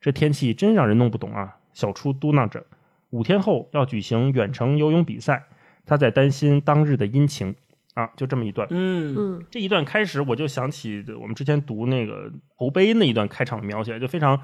[0.00, 1.58] 这天气真让人弄不懂啊！
[1.72, 2.66] 小初嘟囔着。
[3.10, 5.44] 五天后要举行远程游泳比赛，
[5.86, 7.54] 他在担心当日的阴晴
[7.94, 8.66] 啊，就这么一段。
[8.72, 14.42] 嗯嗯这一段开始，我就想起我们之前读那个侯碑那一段开场描写，就非常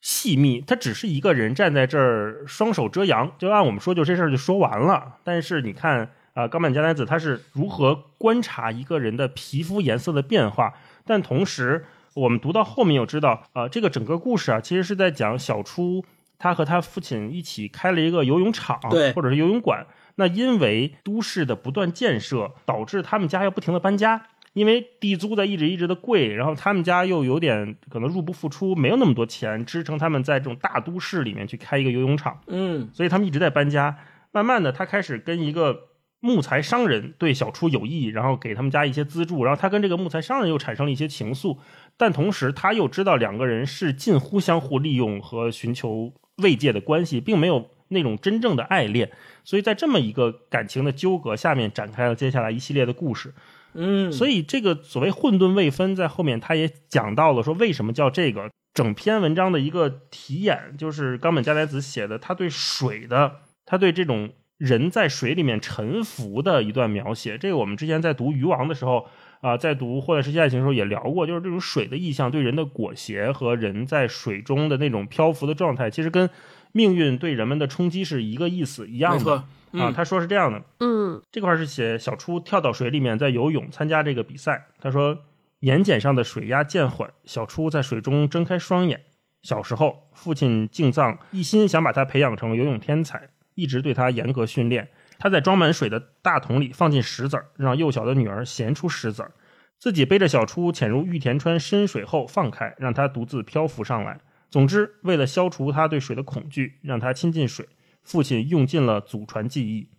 [0.00, 0.62] 细密。
[0.62, 5.18] 他只是一个人站在这儿，双手遮阳，就按我们说，就这事儿就说完了。
[5.24, 10.72] 但是你看啊，冈本加奈子他是如何观察一个人的皮肤颜色的变化，
[11.04, 16.04] 但同时我们读到后面又知道，呃，这个整个故事啊，其实是在讲小初
[16.38, 19.86] 他和他父亲一起开了一个游泳场，对或者是游泳馆。
[20.16, 33.96] 那因为都市的不断建设，导致他们家要不停的搬家，因为地租在一直一直的贵，然后他们家又有点可能入不敷出，没有那么多钱支撑他们在这种大都市里面去开一个游泳场，嗯所以他们一直在搬家。
[34.32, 35.88] 慢慢的，他开始跟一个
[36.20, 41.58] 木材商人对小初有意，然后给他们家一些资助，然后他跟这个木材商人又产生了一些情愫，
[41.96, 49.10] 但同时他又知道两个人是近乎相互利用和寻求慰藉的关系，并没有那种真正的爱恋，
[49.44, 53.34] 所以在这么一个感情的纠葛下面，展开了接下来一系列的故事。
[53.74, 58.50] 嗯，所以这个所谓混沌未分，在后面他也讲到了说为什么叫这个。
[58.72, 64.30] 整篇文章的一个题眼，就是冈本加奈子写的他对水的，他对这种
[64.60, 67.38] 人在水里面沉浮的一段描写。
[67.38, 69.08] 这个我们之前在读《渔王》的时候
[69.40, 76.28] 啊、在读《霍乱时期爱情》的时候也聊过，就是这种水的意象对人的裹挟和人在水中的那种漂浮的状态，其实跟
[76.72, 79.36] 命运对人们的冲击是一个意思一样的。
[79.36, 84.66] 啊，嗯，他说是这样的，嗯这块儿是写小初跳到水里面在游泳参加这个比赛。
[84.78, 85.16] 他说，
[85.60, 89.00] 眼睑上的水压渐缓，小初在水中睁开双眼。
[89.42, 94.88] 小时候，父亲敬藏一心想把他培养成游泳天才，一直对他严格训练。
[95.18, 99.32] 他在装满水的大桶里放进石子儿，让幼小的女儿衔出石子儿，
[99.78, 104.20] 自己背着小初潜入玉田川深水后放开，让他独自漂浮上来。
[104.48, 107.68] 总之，为了消除他对水的恐惧，让他亲近水，
[108.02, 109.90] 父亲用尽了祖传技艺。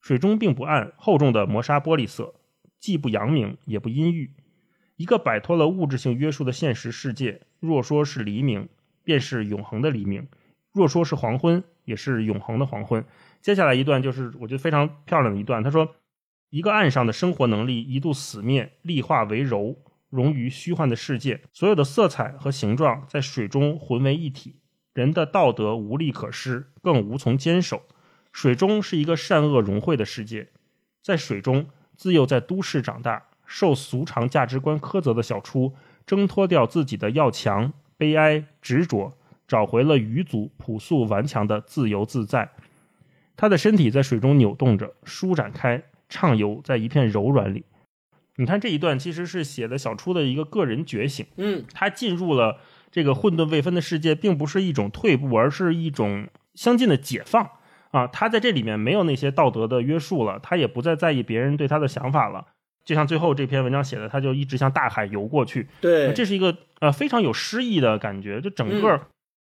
[0.00, 2.34] 水中并不暗，厚重的磨砂玻璃色，
[2.78, 4.30] 既不阳明也不阴郁。
[4.96, 8.68] 一个摆脱了物质性约束的现实世界，若说是黎明，
[9.02, 10.24] 便是永恒的黎明；
[10.72, 13.04] 若说是黄昏，也是永恒的黄昏。
[13.40, 15.96] 接下来一段就是我觉得非常漂亮的一段，他说
[16.50, 19.76] ：“一个岸上的生活能力一度死灭，立化为柔，
[20.08, 24.56] 融于虚幻的世界，所有的色彩和形状在水中混为一体。
[24.92, 27.82] 人的道德无力可施，更无从坚守。
[28.32, 30.48] 水中是一个善恶融汇的世界，
[31.02, 31.66] 在水中，
[31.96, 35.74] 自幼在都市长大，受俗常价值观苛责的小初，
[36.04, 39.16] 挣脱掉自己的要强、悲哀、执着，
[39.50, 42.48] 找回了鱼族朴素顽强的自由自在。
[43.36, 47.64] 他的身体在水中扭动着，舒展开，畅游在一片柔软里。
[48.36, 52.58] 你看这一段其实是写的小初的一个个人觉醒，嗯，他进入了
[52.92, 57.50] 这个混沌未分的世界，并不是一种退步，而是一种相近的解放
[57.90, 58.06] 啊！
[58.06, 62.46] 他在这里面没有那些道德的约束了，他也不再在意别人对他的想法了。
[62.84, 68.40] 就像最后这篇文章写的，他就一直向大海游过去，对，这是一个呃非常有诗意的感觉。
[68.40, 69.00] 就整嗯个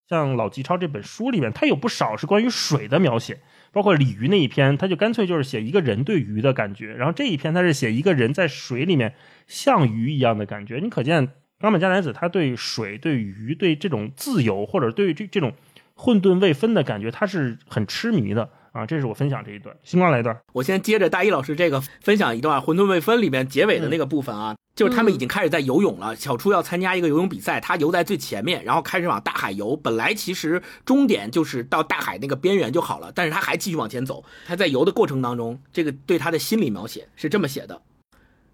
[0.08, 3.40] 像老吉超这本书里面，它有不少是关于水的描写，
[3.72, 6.94] 包括鲤鱼那一篇，它就干脆就是写一个人对鱼的感觉。
[6.94, 9.14] 然后这一篇它是写一个人在水里面
[9.46, 10.78] 像鱼一样的感觉。
[10.80, 11.28] 你可见
[11.58, 15.52] 冈本加奈子他对水、对鱼、对这种自由或者对这这种
[15.94, 18.86] 混沌未分的感觉，他是很痴迷的啊。
[18.86, 20.36] 这是我分享这一段，星光来一段。
[20.52, 26.14] 我先接着大一老师这个分享一段《混沌未分》里面结尾的那个部分啊，就是他们已经开始在游泳了。
[26.14, 29.76] 小初要参加一个游泳比赛，他游在最前面，然后开始往大海游。
[29.76, 34.24] 本来其实终点就是到大海那个边缘就好了，但是他还继续往前走。
[34.46, 37.82] 他在游的过程当中，这个对他的心理描写是这么写的：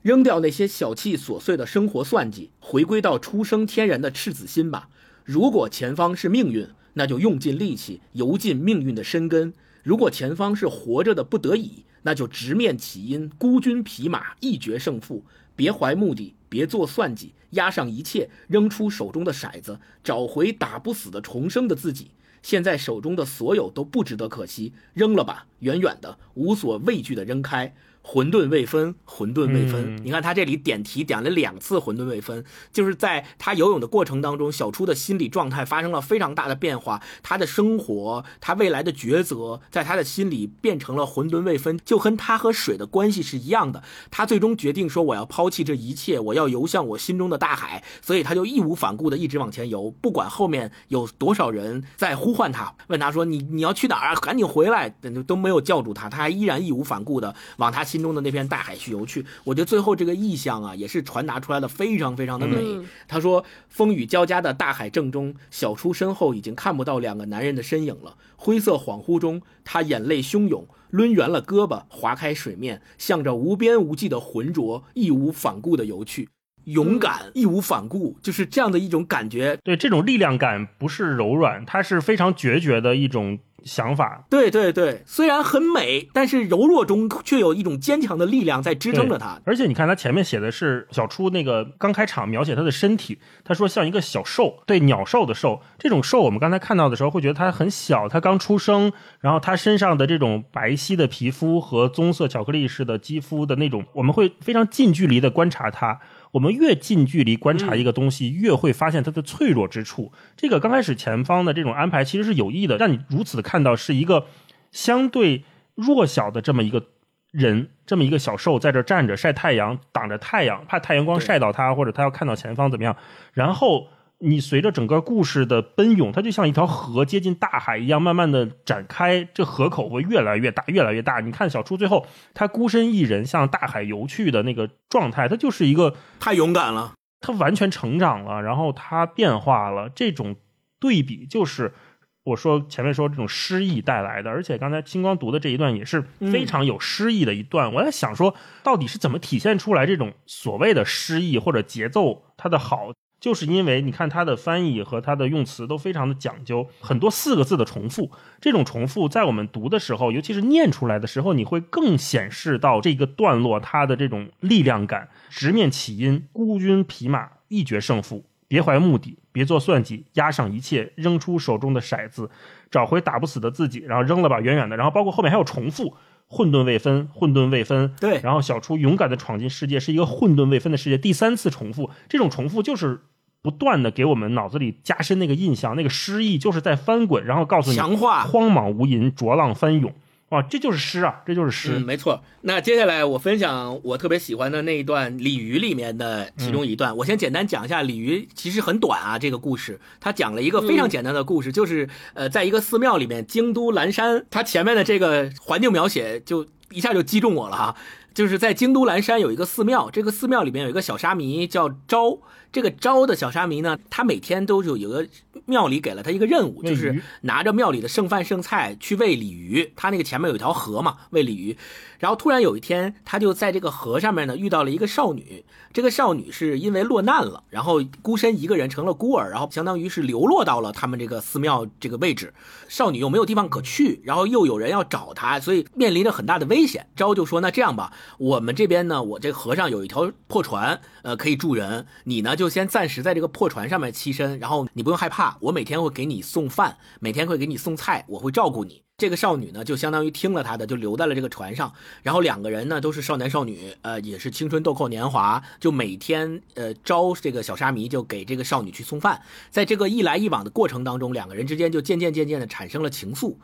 [0.02, 4.88] 扔掉那些小气琐碎的生活算计，回归到出生天然的赤子心吧。
[5.24, 9.52] 如果前方是命运，那就用尽力气游进命运的深根；
[9.82, 15.24] 如果前方是活着的不得已，那就直面起因，孤军匹马，一决胜负。
[15.54, 22.12] 别怀目的，别做算计，压上一切，扔出手中的骰子，找回打不死的重生的自己。
[22.42, 27.74] 现在手中的所有都不值得可惜，扔了吧，远远的，无所畏惧的扔开。
[28.02, 29.96] 混沌未分，混沌未分。
[29.96, 43.82] 嗯你看他这里点题点了两次混沌未分，就是在他游泳的过程当中，小初的心理状态发生了非常大的变化，他的生活，他未来的抉择，在他的心里变成了混沌未分，就跟他和水的关系是一样的。
[44.10, 54.14] 他最终决定说，我要抛弃这一切，我要游向我心中的大海，所以他就义无反顾的一直往前游，不管后面有多少人在呼唤他，问他说你你要去哪儿啊？
[54.16, 54.88] 赶紧回来，
[55.26, 59.22] 都没有叫住他，他还依然义无反顾的往他心中的那片大海去游去。
[59.44, 62.56] 我觉得最后这个意象啊，也是传达出来的非常非常的美。
[62.62, 68.16] 嗯他说，风雨交加的大海正中，小初身后已经看不到两个男人的身影了。
[68.36, 76.30] 灰色恍惚中，他眼泪汹涌，抡圆了胳膊，划开水面，向着无边无际的浑浊，义无反顾的游去。
[76.64, 79.58] 勇敢，义无反顾，就是这样的一种感觉。
[79.64, 84.24] 对这种力量感不是柔软，它是非常决绝的一种想法。
[84.30, 89.40] 对对对，虽然很美，但是柔弱中却有一种坚强的力量在支撑着它。
[89.44, 95.60] 而且你看他前面写的是小初那个刚开场描写他的身体，他说像一个小兽，对鸟兽的兽。
[95.78, 106.00] 这种兽我们刚才看到的时候会觉得它很小，它刚出生，然后它身上的这种白皙的皮肤和棕色巧克力似的肌肤的那种，我们会非常近距离的观察它。
[106.32, 110.12] 我们越近距离观察一个东西，越会发现它的脆弱之处。
[110.36, 114.26] 这个刚开始前方的这种安排其实是有意的，让你如此的看到是一个
[114.70, 116.86] 相对弱小的这么一个
[117.30, 122.96] 人，这么一个小兽在这儿站着晒太阳，挡着太阳，怕太阳光晒到他，或者他要看到前方怎么样。
[123.32, 123.88] 然后
[124.24, 131.18] 你随着整个故事的奔涌，它就像一条河接近大海一样，慢慢的展开，这河口会越来越大，越来越大。
[131.18, 140.36] 你看小初最后他孤身一人向大海游去的那个状态，他就是一个太勇敢了，他完全成长了，然后他变化了，这种
[140.78, 141.74] 对比就是
[142.22, 144.30] 我说前面说这种诗意带来的。
[144.30, 146.00] 而且刚才星光读的这一段也是
[146.30, 147.74] 非常有诗意的一段。
[147.74, 152.92] 我在想说，到底是怎么体现出来这种所谓的诗意或者节奏它的好？
[153.22, 158.10] 就是因为你看他的翻译和他的用词都非常的讲究，很多四个字的重复，
[158.40, 165.08] 这种重复在我们读的时候，尤其是念出来的时候，你会更显示到这个段落它的这种力量感。
[165.30, 172.28] 直面起因，孤军匹马，一决胜负，别怀目的，别做算计，押上一切，扔出手中的骰子，
[172.72, 174.76] 找回打不死的自己，然后扔了吧，远远的。
[174.76, 175.94] 然后包括后面还有重复，
[176.26, 177.94] 混沌未分，混沌未分。
[178.00, 180.98] 对然后小初勇敢的闯进世界，是一个混沌未分的世界。
[180.98, 183.00] 第三次重复，这种重复就是
[183.42, 189.92] 不断的给我们脑子里加深那个印象，那个诗意就是在翻滚，然后告诉你强化荒莽无垠，浊浪翻涌。
[190.28, 191.72] 哇，这就是诗啊，这就是诗。
[191.74, 192.22] 嗯，没错。
[192.42, 196.96] 那接下来我分享我特别喜欢的那一段鲤鱼里面的其中一段。
[196.96, 199.18] 我先简单讲一下鲤鱼，其实很短啊。
[199.18, 207.76] 这个故事，它讲了一个非常简单的故事，就是呃，在一个寺庙里面，京都岚山，它前面的这个环境描写就一下就击中我了哈。
[208.14, 212.20] 就是在京都岚山有一个寺庙，这个寺庙里面有一个小沙弥叫昭。
[212.52, 215.06] 这个招的小沙弥呢，他每天都有有个
[215.46, 219.72] 庙里给了他一个任务，就是拿着庙里的剩饭剩菜去喂鲤鱼。
[219.74, 221.56] 他那个前面有一条河嘛，喂鲤鱼。
[221.98, 225.44] 然后突然有一天，他就在这个河上面呢遇到了一个少女。
[225.72, 232.34] 这个少女是因为落难了，然后孤身一个人成了孤儿，然后相当于是流落到了他们这个寺庙这个位置。
[232.68, 236.88] 少女又没有地方可去，然后又有人要找她，所以面临着很大的危险。
[236.94, 241.86] 昭就说：“那这样吧，我们这边呢，我这个河上有一条破船，呃，可以住人。
[242.04, 251.72] 你呢就先暂时在这个破船上面栖身，然后你不用害怕，我每天会给你送饭，每天会给你送菜，我会照顾你。”这个少女呢，就相当于听了他的，就留在了这个船上。
[252.02, 259.20] 然后两个人呢，都是少男少女，呃，也是青春豆蔻年华，就每天呃招这个小沙弥，就给这个少女去送饭。
[259.50, 263.34] 在这个一来一往的过程当中，两个人之间就渐渐渐渐的产生了情愫。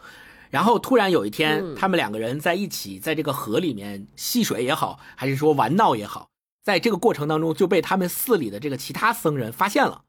[0.51, 6.29] 然后突然有一天，嗯他们两个人在一起，在这个河里面戏水也好，还是说玩闹也好，
[6.69, 10.03] 在这个过程当中就被他们寺里的这个其他僧人发现了。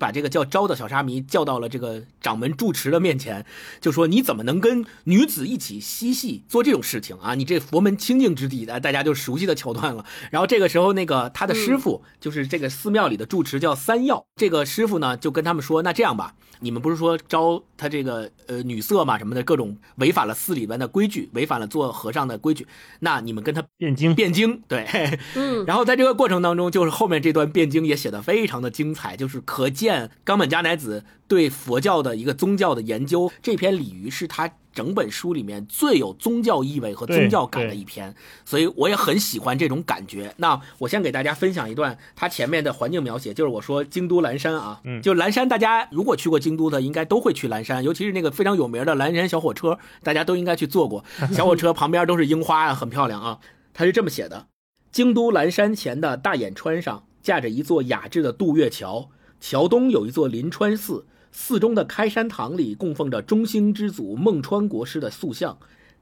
[0.00, 3.44] 把这个叫昭的小沙弥叫到了这个掌门住持的面前，
[3.82, 7.34] 就说：“你怎么能跟女子一起嬉戏做这种事情啊？
[7.34, 22.66] 你这佛门清净之地的，大家就熟悉的桥段了。”然后这个时候，那个他的师傅、就是这个寺庙里的住持叫三耀，这个师傅呢就跟他们说：“那这样吧，你们不是说招他这个呃女色嘛什么的各种违反了寺里边的规矩，违反了做和尚的规矩，
[23.00, 24.86] 那你们跟他辩经，辩经，对，
[25.34, 29.89] 嗯， 然后在这个过程当中，就是后面这段辩经也写得非常的精彩，就是可见
[30.24, 33.30] 冈本加乃子对佛教的一个宗教的研究。
[33.42, 38.14] 这篇鲤鱼是他整本书里面最有宗教意味和宗教感的一篇，
[38.44, 40.32] 所以我也很喜欢这种感觉。
[40.36, 51.04] 那我先给大家分享一段他前面的环境描写，就是我说京都岚山啊，嗯就岚山，大家如果去过京都的，应该都会去岚山，尤其是那个非常有名的岚山小火车，大家都应该去坐过。
[51.34, 53.40] 小火车旁边都是樱花啊，很漂亮啊。
[53.74, 54.46] 他是这么写的：
[54.92, 59.08] 京都岚山前的大眼川上架着一座雅致的渡月桥，
[59.40, 65.58] 桥东有一座临川寺，寺中的开山堂里供奉着中兴之祖孟川国师的塑像。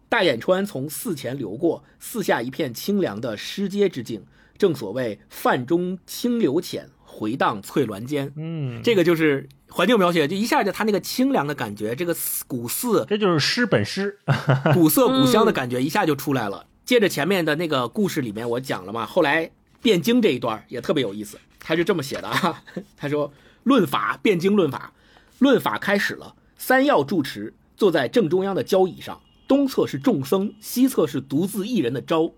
[0.09, 4.25] 大眼川从寺前流过，寺下一片清凉的石阶之境，
[4.57, 8.33] 正所谓泛中清流浅，回荡翠峦间。
[8.37, 14.19] 嗯，这个就是环境描写，就一下就他那个清凉的感觉，这个寺古寺这就是诗本诗。
[14.73, 16.67] 古色古香的感觉一下就出来了。
[16.87, 19.51] 接着前面的那个故事里面我讲了嘛，后来
[19.83, 21.39] 汴京这一段也特别有意思，
[21.69, 22.65] 他是这么写的啊，
[22.97, 23.31] 他说
[23.63, 24.95] 论法辩经论法，
[25.39, 32.33] 论法开始了，三要住持坐在正中央的交椅上，东侧是众僧，西侧是独自一人的昭。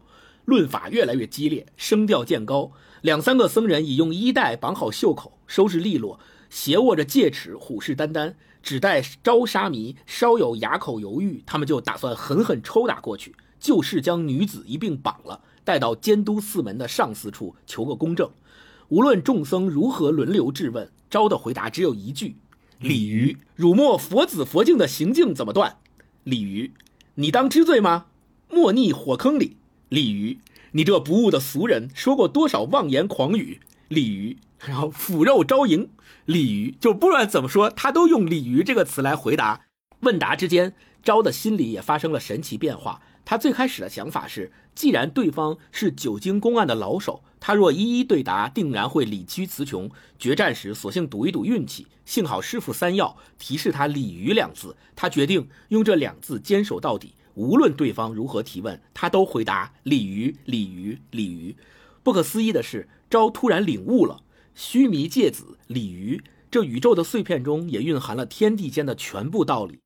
[0.46, 2.72] 论法越来越激烈，声调渐高。
[3.02, 6.18] 两三个僧人已用衣带绑好袖口，收拾利落，
[6.48, 18.28] 斜握着戒尺，虎视眈眈，只待招沙弥稍有哑口犹豫，他们就打算狠狠抽打过去，就是将女子一并绑了，带到监督寺门的上司处求个公正。
[18.90, 22.34] 无论众僧如何轮流质问，昭的回答只有一句
[22.80, 25.76] ：“鲤鱼，辱没佛子佛境的行径怎么断？”
[26.24, 26.72] 鲤鱼，
[27.14, 28.06] 你当知罪吗？
[28.48, 29.56] 莫逆火坑里。
[29.88, 30.40] 鲤鱼，
[30.72, 33.60] 你这不悟的俗人，说过多少妄言狂语？
[33.86, 35.88] 鲤鱼，然后腐肉招迎。
[36.24, 39.60] 鲤鱼，就不管怎么说，他都用鲤鱼这个词来回答。
[40.00, 40.74] 问答之间，
[41.04, 43.00] 昭的心里也发生了神奇变化。
[43.24, 49.90] 他最开始的想法是，既然对方是久经公案的老手，他若一一对答，定然会理屈词穷。
[50.18, 51.86] 决战时，索性赌一赌运气。
[52.04, 57.14] 幸好师傅三要提示他“鲤鱼”两字，他决定用这两字坚守到底。
[57.34, 61.56] 无论对方如何提问，他都回答“鲤鱼，鲤鱼，鲤鱼”。
[62.02, 64.22] 不可思议的是，昭突然领悟了，
[64.54, 69.78] 须弥芥子鲤鱼，这宇宙的碎片中也蕴含了天地间的全部道理。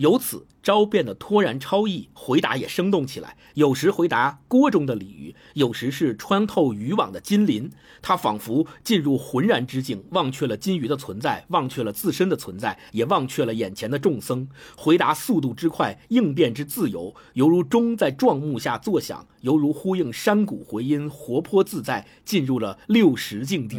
[0.00, 3.36] 由此，招变得脱然超逸，回答也生动起来。
[3.52, 7.70] 有时回答锅中的鲤鱼，有时是穿透渔网的金鳞。
[8.00, 14.48] 他仿佛进入浑然之境，忘却了金鱼的存在，忘却了自身的存在，也忘却了眼前的众僧。
[14.74, 23.76] 回答速度之快，应变之自由，犹如钟在撞木下作响，犹如呼应山谷回音，活泼自在，进入了六十境地。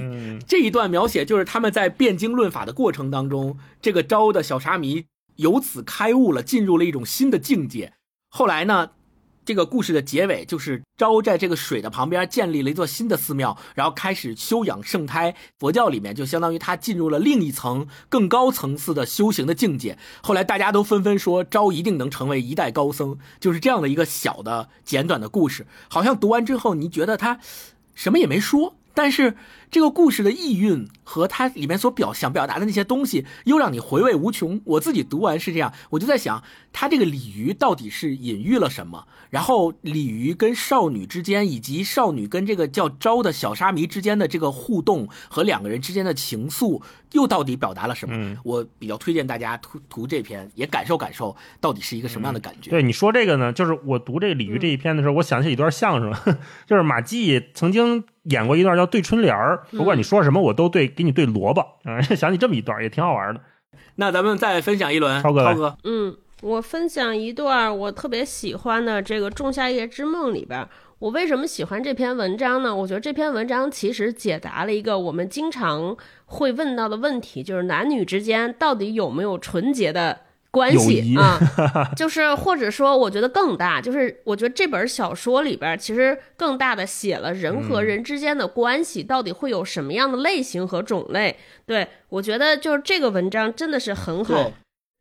[0.48, 5.06] 这一段描写就是他们在辩经论法的过程当中，这个招的小沙弥。
[5.36, 7.94] 由此开悟了，进入了一种新的境界。
[8.30, 8.92] 后来呢，
[9.44, 15.36] 这个故事的结尾就是昭在这个水的旁边建立了一座新的寺庙，然后开始修养圣胎。
[15.58, 19.98] 佛教里面就相当于他进入了另一层更高层次的修行的境界。
[20.22, 25.66] 后来大家都纷纷说昭一定能成为一代高僧，就是这样的一个小的简短的故事。
[25.90, 27.40] 好像读完之后，你觉得他
[27.96, 29.36] 什么也没说，但是。
[29.72, 34.60] 这个故事的意蕴和它里面所表想表达的那些东西，又让你回味无穷。
[34.66, 39.08] 我自己读完是这样，我就在想，他这个鲤鱼到底是隐喻了什么？
[39.30, 46.82] 然后鲤鱼跟少女之间，以及少女跟这个叫昭的小沙弥之间的这个互动和两个人之间的情愫，
[47.14, 48.36] 又到底表达了什么？
[48.44, 52.70] 我比较推荐大家读读这篇，也感受感受到底是一个什么样的感觉。
[52.70, 56.14] 对你说这个呢，就是我读这个鲤鱼这一篇的时候，我想起一段相声，
[56.68, 58.04] 就是马季曾经。
[58.24, 62.00] 演过一段叫对春联儿，不管你说什么，我都对给你对萝卜啊！
[62.16, 63.42] 想起这么一段也挺好玩的。
[63.96, 70.68] 那咱们再分享一轮，超哥，超哥，嗯，我分享一段我特别喜欢的这个《仲夏夜之梦》里边，
[71.00, 72.76] 我为什么喜欢这篇文章呢？
[72.76, 80.20] 我觉得这篇文章其实解答了一个我们经常会问到的问题，就是男女之间到底有没有纯洁的。
[80.52, 81.40] 关系啊，
[81.96, 91.38] 就是或者说，我觉得更大，就是我觉得这本小说里边其实更大的写了人和人之间的关系到底会有什么样的类型和种类。
[91.66, 94.52] 对我觉得就是这个文章真的是很好。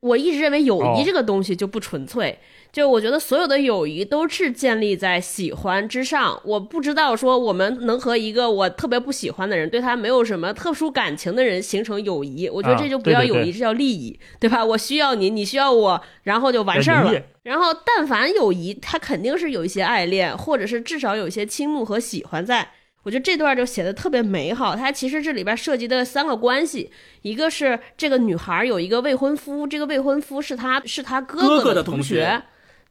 [0.00, 2.38] 我一直认为友谊这个东西就不纯粹。
[2.72, 6.40] 就我觉得所有的友谊都是建立在喜欢之上。
[6.44, 14.64] 我不知道说我们能和一个我特别不喜欢的人，对他没有什么特殊感情的人形成友谊，我觉得这就不叫友谊，这叫利益，对吧？
[14.64, 17.20] 我需要你，你需要我，然后就完事儿了。
[17.42, 22.70] 然后但凡友谊，他肯定是有一些爱恋，或者是至少有一些倾慕和喜欢在。
[23.02, 24.76] 我觉得这段就写的特别美好。
[24.76, 26.90] 它其实这里边涉及的三个关系，
[27.22, 32.42] 一个是这个女孩有一个未婚夫，这个未婚夫是她是她哥哥的同学。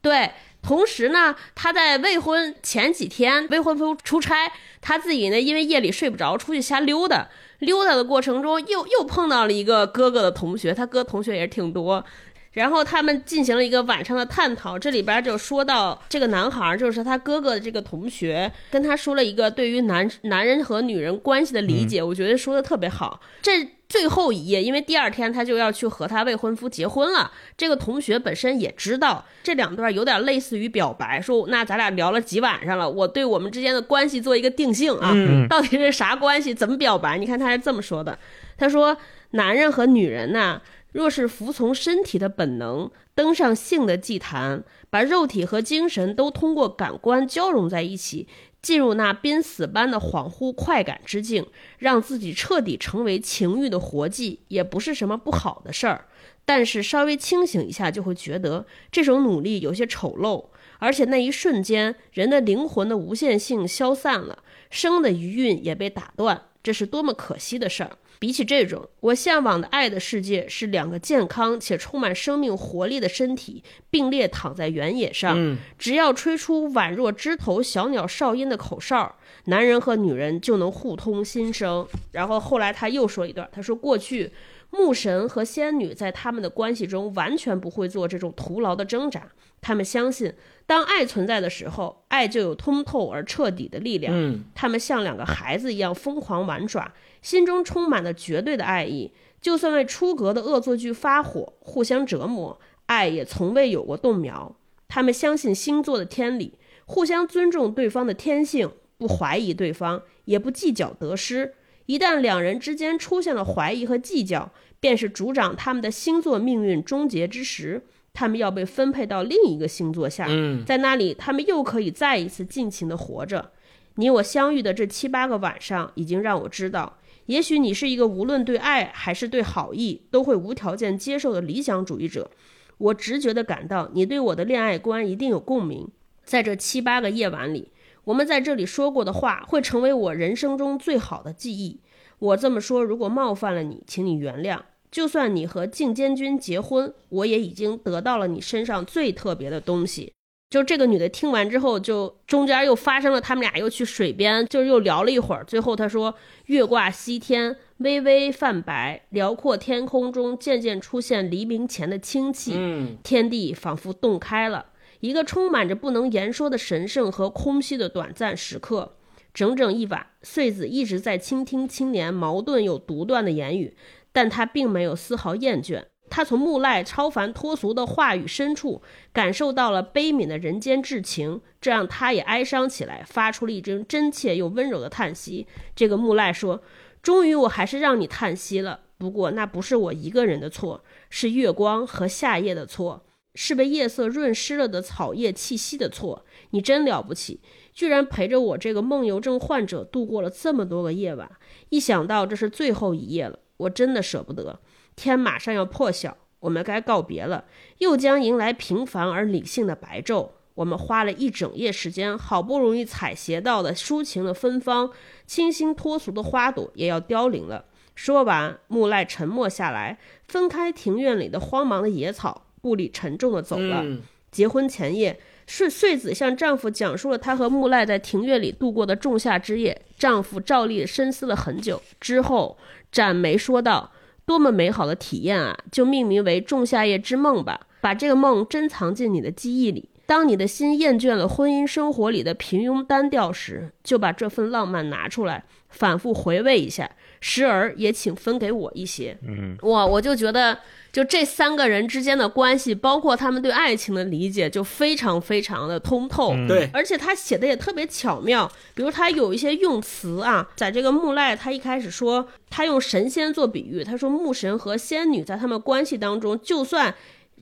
[0.02, 0.32] 对，
[0.62, 4.50] 同时呢，他在未婚前几天，未婚夫出差，
[4.80, 7.28] 他自己呢，因为夜里睡不着，出去瞎溜达，
[7.60, 12.06] 溜达的过程中，又又碰到了一个哥哥的同学，他哥同学也是挺多，
[12.52, 23.68] 然后他们进行了一个晚上的探讨，这里边就说到这个男孩，就是他哥哥的这个同学，跟他说了一个对于男男人和女人关系的理解，我觉得说的特别好，这。
[23.90, 27.32] 最后一页，因为第二天他就要去和他未婚夫结婚了。
[27.58, 35.12] 这个同学本身也知道这两段有点类似于表白，说那咱俩聊了几晚上了，我对我们之间的关系做一个定性啊，
[35.50, 37.18] 到底是啥关系，怎么表白？
[37.18, 38.16] 你看他是这么说的，
[38.60, 38.96] 他说：
[39.32, 40.62] 男人和女人呐，
[40.92, 48.28] 若是服从身体的本能，登上性的祭坛，把肉体和精神都通过感官交融在一起。
[48.62, 56.08] 进入那濒死般的恍惚快感之境，让自己彻底成为情欲的活祭，也不是什么不好的事儿。
[56.44, 60.48] 但是稍微清醒一下，就会觉得这种努力有些丑陋，
[60.80, 67.92] 而且那一瞬间，人的灵魂的无限性消散了，生的余韵也被打断，这是多么可惜的事儿。
[68.20, 79.16] 比起这种，我向往的爱的世界是两个健康且充满生命活力的身体并列躺在原野上，只要吹出宛若枝头小鸟哨音的口哨，
[79.46, 81.88] 男人和女人就能互通心声。
[82.12, 84.30] 然后后来他又说一段，他说过去
[84.72, 89.30] 牧神和仙女在他们的关系中完全不会做这种徒劳的挣扎，
[89.62, 90.34] 他们相信
[90.66, 94.40] 当爱存在的时候，爱就有通透而彻底的力量。
[94.54, 96.94] 他们像两个孩子一样疯狂玩耍。
[97.22, 99.12] 心中充满了绝对的爱意，
[99.42, 104.56] 就算为出格的恶作剧发火，互相折磨，爱也从未有过动摇。
[104.88, 111.56] 他们相信星座的天理，互相尊重对方的天性，不怀疑对方，也不计较得失。
[111.90, 117.82] 一旦两人之间出现了怀疑和计较，便是主掌他们的星座命运终结之时。
[118.14, 120.28] 他们要被分配到另一个星座下，
[120.68, 123.54] 在那里，他们又可以再一次尽情的活着。
[123.96, 127.00] 你我相遇的这七八个晚上，已经让我知道。
[127.26, 132.30] 也许你是一个无论对爱还是对好意都会无条件接受的理想主义者，
[132.78, 135.88] 我直觉地感到你对我的恋爱观一定有共鸣。
[136.24, 137.72] 在这七八个夜晚里，
[138.10, 141.80] 我们在这里说过的话会成为我人生中最好的记忆。
[142.18, 144.60] 我这么说，如果冒犯了你，请你原谅。
[144.90, 150.12] 就算你和靖监军结婚，我也已经得到了你身上最特别的东西。
[150.50, 155.44] 就这个女的听完之后，就中间又发生了，他们俩又去水边，就是又聊了一会儿。
[155.44, 156.16] 最后她说
[156.48, 164.66] ：“月挂西天，微微泛白，辽阔天空中渐渐出现黎明前的清气，嗯，天地仿佛洞开了，
[165.00, 168.96] 一个充满着不能言说的神圣和空虚的短暂时刻。
[169.34, 173.78] 整整一晚，穗子一直在倾听青年矛盾又独断的言语，
[174.12, 175.86] 但他并没有丝毫厌倦。
[176.10, 178.82] 他从木赖超凡脱俗的话语深处
[179.14, 185.46] 感受到了悲悯的人间至情，这让他也哀伤起来，发出了一声真切又温柔的叹息。
[185.76, 186.64] 这个木赖说
[187.04, 188.80] ：“终于，我还是让你叹息了。
[188.98, 193.06] 不过，那不是我一个人的错，是月光和夏夜的错，
[193.42, 196.26] 是被夜色润湿了的草叶气息的错。
[196.50, 197.40] 你真了不起，
[197.74, 201.32] 居然陪着我这个梦游症患者度过了这么多个夜晚。
[201.70, 204.60] 一想到这是最后一夜了，我真的舍不得。
[204.98, 207.46] 天马上要破晓，我们该告别了，
[207.78, 210.32] 又将迎来平凡而理性的白昼。
[210.56, 214.92] 我们花了一整夜时间，好不容易采撷到的抒情的芬芳、
[215.26, 217.64] 清新脱俗的花朵，也要凋零了。
[217.96, 223.82] 说完，木赖沉默下来，分开庭院里的荒茫的野草，步履沉重的走了。
[223.84, 224.02] 嗯
[224.32, 229.82] 结婚前夜，穗穗子向丈夫讲述了她和木赖在庭院里度过的仲夏之夜。
[229.98, 232.56] 丈夫照例深思了很久，之后
[232.92, 233.92] 展眉说道
[234.28, 235.58] ：“多么美好的体验啊！
[235.72, 239.90] 就命名为仲夏夜之梦吧，把这个梦珍藏进你的记忆里。
[240.10, 246.90] 当你的心厌倦了婚姻生活里的平庸单调时，就把这份浪漫拿出来，反复回味一下。
[247.22, 250.58] 时而也请分给我一些。”嗯，哇，我就觉得，
[250.92, 256.34] 就这三个人之间的关系，包括他们对爱情的理解，就非常非常的通透。
[256.34, 266.96] 嗯对，而且他写的也特别巧妙，比如他有一些用词啊，在这个木赖，他一开始说他用神仙做比喻，他说木神和仙女在他们关系当中，就算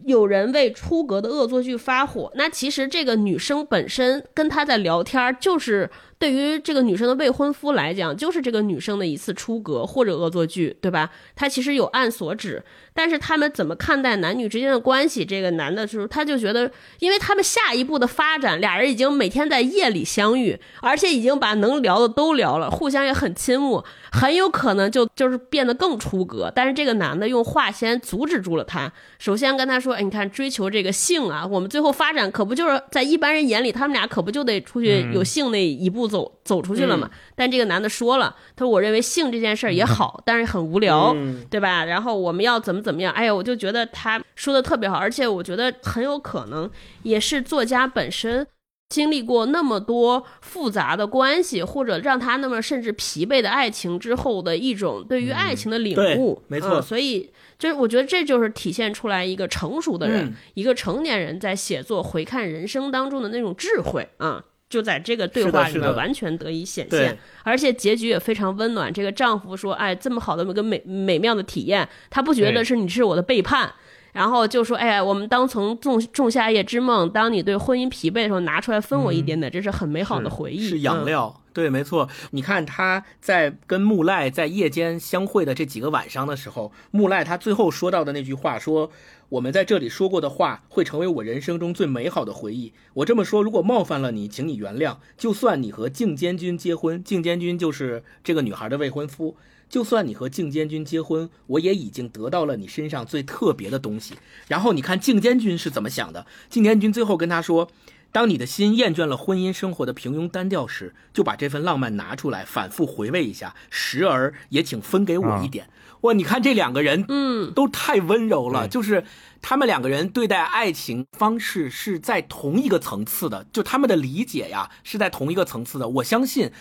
[0.06, 5.90] 有人为出格的恶作剧发火，那其实这个女生本身跟他在聊天，就是
[6.20, 11.12] 对于这个女生的未婚夫来讲，就是这个女生的一次出格或者恶作剧，对吧？
[11.36, 12.64] 他其实有案所指，
[12.94, 15.24] 但是他们怎么看待男女之间的关系？
[15.24, 23.80] 这个男的就是，他就觉得，因为他们下一步的发展，俩人已经每天在夜里相遇，而且已经把能聊的都聊了，互相也很亲密，
[24.12, 26.52] 很有可能就就是变得更出格。
[26.56, 41.14] 但是这个男的用话先阻止住了他，首先跟他说：“哎，你看追求这个性啊，我们最后发展可不就是在一般人眼里，他们俩可不就得出去有性那一步走、走出去了嘛？”但这个男的说了，他说：“我认为性这件事儿也好，但是很无聊。
[41.16, 41.86] 嗯对吧？
[41.86, 43.14] 然后我们要怎么怎么样？
[43.14, 46.70] 哎呀，我就觉得他说的特别好，而且我觉得很有可能
[47.04, 48.46] 也是作家本身
[48.90, 56.42] 经历过那么多复杂的关系，或者让他那么甚至疲惫的爱情之后的一种对于爱情的领悟。
[56.48, 64.44] 对没错嗯所以就是我觉得这就是体现出来一个成熟的人，嗯一个成年人在写作回看人生当中的那种智慧啊。
[64.70, 68.92] 就在这个对话里面完全得以显现，而且结局也非常温暖。
[68.92, 73.72] 这个丈夫说：“哎，这么好的一个美美妙的体验，他不觉得是你是我的背叛。”
[74.14, 82.10] 然后就说：“哎呀，我们当从仲仲夏夜之梦，当你对婚姻疲惫的时候，拿出来分我一点点，这是很美好的回忆。”是养嗯料，对，没错。
[82.32, 88.90] 你看他在跟木赖在夜间相会的这几个晚上的时候，木赖他最后说到的那句话说
[89.30, 92.72] ：“我们在这里说过的话，会成为我人生中最美好的回忆。
[92.94, 94.98] 我这么说，如果冒犯了你，请你原谅。
[95.18, 99.36] 就算你和静监军结婚，静监军就是这个女孩的未婚夫。”
[99.70, 104.16] 就算你和静监军结婚，我也已经得到了你身上最特别的东西。
[104.48, 106.26] 然后你看静监军是怎么想的？
[106.50, 107.70] 静监军最后跟他说
[108.14, 115.70] ：“当你的心厌倦了婚姻生活的平庸单调时，就把这份浪漫拿出来，反复回味一下，时而也请分给我一点。
[116.02, 119.04] 哇，你看这两个人，嗯，都太温柔了，就是
[119.42, 125.88] 他们两个人对待爱情方式是在同一个层次的，就他们的理解呀是在同一个层次的。
[125.88, 126.52] 我相信，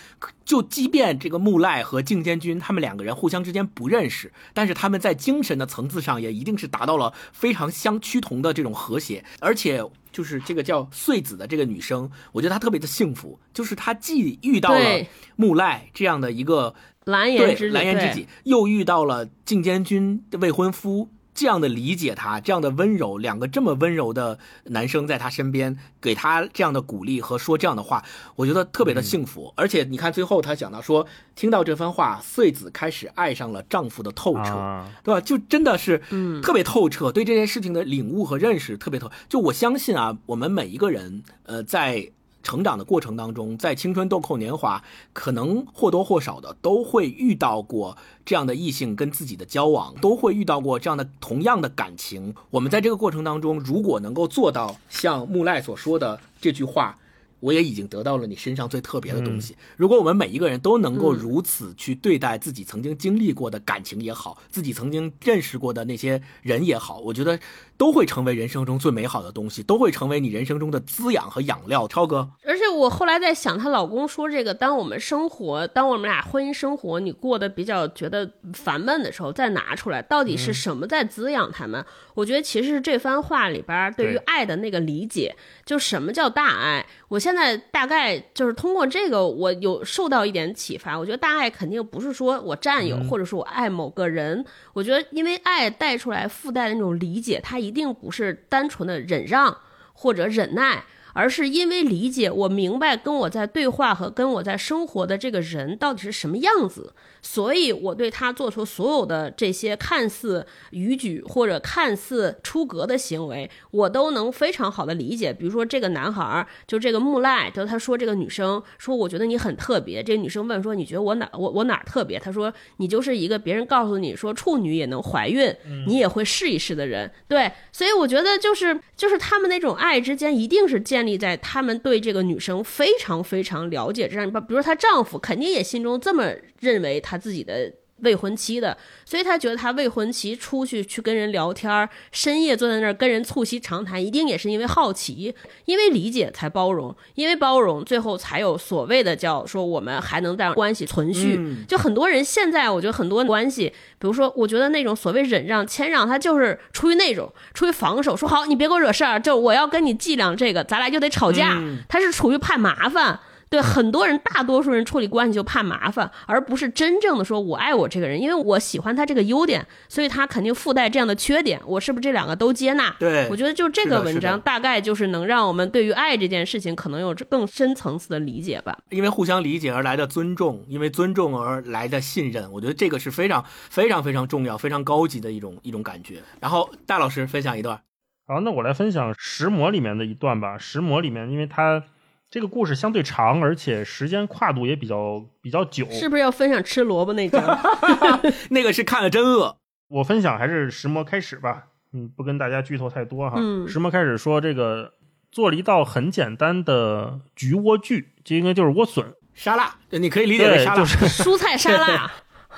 [0.44, 9.84] 就即便这个木赖和靖监军他们两个人互相之间不认识，但是他们在精神的层次上也一定是达到了非常相趋同的这种和谐，而且。
[10.12, 28.02] 就是这个叫穗子的这个女生，我觉得她特别的幸福，就是她既遇到了对木赖这样的一个对蓝颜知己，蓝颜知己，又遇到了靖监军的未婚夫，这样的理解他，这样的温柔，两个这么温柔的男生在他身边，给他这样的鼓励和说这样的话，
[28.34, 29.54] 我觉得特别的幸福。
[29.56, 34.56] 而且你看最后他讲到说，听到这番话，穗子开始爱上了丈夫的透彻。
[34.56, 35.20] 啊，对吧？
[35.20, 39.08] 就真的是，嗯特别透彻，对这件事情的领悟和认识特别透。
[39.28, 42.10] 就我相信啊，我们每一个人，呃，在
[42.46, 44.80] 成长的过程当中，在青春豆蔻年华，
[45.12, 52.32] 可能或多或少的都会遇到过这样的异性跟自己的交往，都会遇到过这样的同样的感情。
[52.50, 56.96] 我们在这个过程当中，如果能够做到像木赖所说的这句话。
[57.40, 59.56] 我也已经得到了你身上最特别的东西。
[59.76, 67.38] 如果我们每一个人都能够如此去对待自己曾经经历过的感情也好，自己曾经认识过的那些人也好，我觉得
[67.76, 71.86] 都会成为人生中最美好的东西，都会成为你人生中的滋养和养料。
[71.86, 81.84] 超哥，而且我后来在想，她老公说这个，当我们生活，当我们俩婚姻生活，你过得比较觉得烦闷的时候，再拿出来，到底是什么在滋养他们？
[82.14, 86.86] 我觉得其实是这番话里边对于爱的那个理解，就什么叫大爱。
[87.08, 90.96] 我现在大概就是通过这个，我有受到一点启发。
[90.96, 94.44] 我觉得大爱肯定不是说我占有，或者说我爱某个人。
[94.72, 99.56] 我觉得因为爱带出来附带的那种理解，它一定不是单纯的忍让
[99.92, 100.84] 或者忍耐。
[101.16, 106.92] 而是因为理解，我明白跟我在对话和跟我在生活的这个人到底是什么样子，
[107.22, 115.32] 所以我对他做出所有的这些看似逾矩或者看似出格的行为，我都能非常好的理解。
[115.32, 120.02] 比如说这个男孩儿，就这个木赖，就他说这个女生说，我觉得你很特别。
[120.02, 122.18] 这个女生问说，你觉得我哪我我哪儿特别？
[122.18, 125.50] 他说你就是一个别人告诉你说处女也能怀孕，
[125.86, 127.10] 你也会试一试的人。
[127.26, 134.40] 对，所以我觉得就是就是他们那种爱之间一定是建立在他们对这个女生非常非常了解这样吧。
[134.40, 137.72] 比如说她丈夫肯定也心中这么认为她自己的。
[137.98, 145.34] 未婚妻的，所以他觉得他未婚妻出去去跟人聊天儿，深夜坐在那儿跟人促膝长谈，一定也是因为好奇，
[145.64, 151.36] 因为理解才包容，因为包容最后才有所谓的叫说我们还能让关系存续。
[151.38, 161.54] 嗯就很多人现在，我觉得很多关系，比如说，我觉得那种所谓忍让、谦让，他就是出于那种出于防守，说好你别给我惹事儿，就我要跟你计量这个，咱俩就得吵架。
[161.54, 163.18] 嗯他是处于怕麻烦。
[163.48, 171.60] 对很多人，大多数人处理关系就怕麻烦，而不是真正的说我爱我这个人，因为我喜欢他这个优点，所以他肯定附带这样的缺点。
[171.64, 172.94] 我是不是这两个都接纳？
[172.98, 178.76] 对我觉得就这个文章大概就是能让我们对于爱这件事情可能有更深层次的理解吧。
[178.90, 186.20] 因为互相理解而来的尊重，因为尊重而来的信任，我觉得这个是非常非常非常重要、非常高级的一种一种感觉。
[186.40, 187.80] 然后戴老师分享一段，
[188.26, 190.56] 好，那我来分享《石魔》里面的一段吧。
[190.58, 191.84] 《石魔》里面，因为它
[192.28, 195.86] 这个故事相对长，而且时间跨度也比较比较久。
[195.90, 197.58] 是不是要分享吃萝卜那章？
[198.50, 199.56] 那个是看了真饿，
[199.88, 203.36] 我分享还是石魔开始吧，嗯，不跟大家剧透太多哈。
[203.38, 204.92] 嗯石魔开始说这个
[205.30, 210.76] 做了一道很简单的菊莴苣，这应该就是莴笋，沙拉，你可以理解为，沙拉。
[210.76, 212.10] 就是蔬菜沙拉，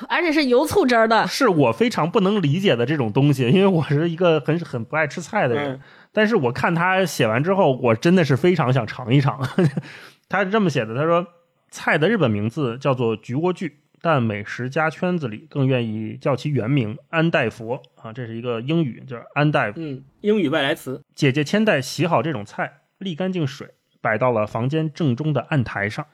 [0.08, 1.26] 而且是油醋汁儿的。
[1.26, 5.74] 是我非常不能理解的这种东西，因为我是一个很很不爱吃菜的人。
[5.74, 5.80] 嗯
[6.12, 9.40] 但是我看他写完之后，我真的是非常想尝一尝。
[10.28, 11.26] 他是这么写的：他说，
[11.70, 19.72] 菜的日本名字叫做菊莴苣，但美食家圈子里更愿意叫其原名安代佛啊，这是一个英语，就是安代。
[19.76, 21.02] 嗯，英语外来词。
[21.14, 26.06] 姐姐千代洗好这种菜，沥干净水，摆到了房间正中的案台上。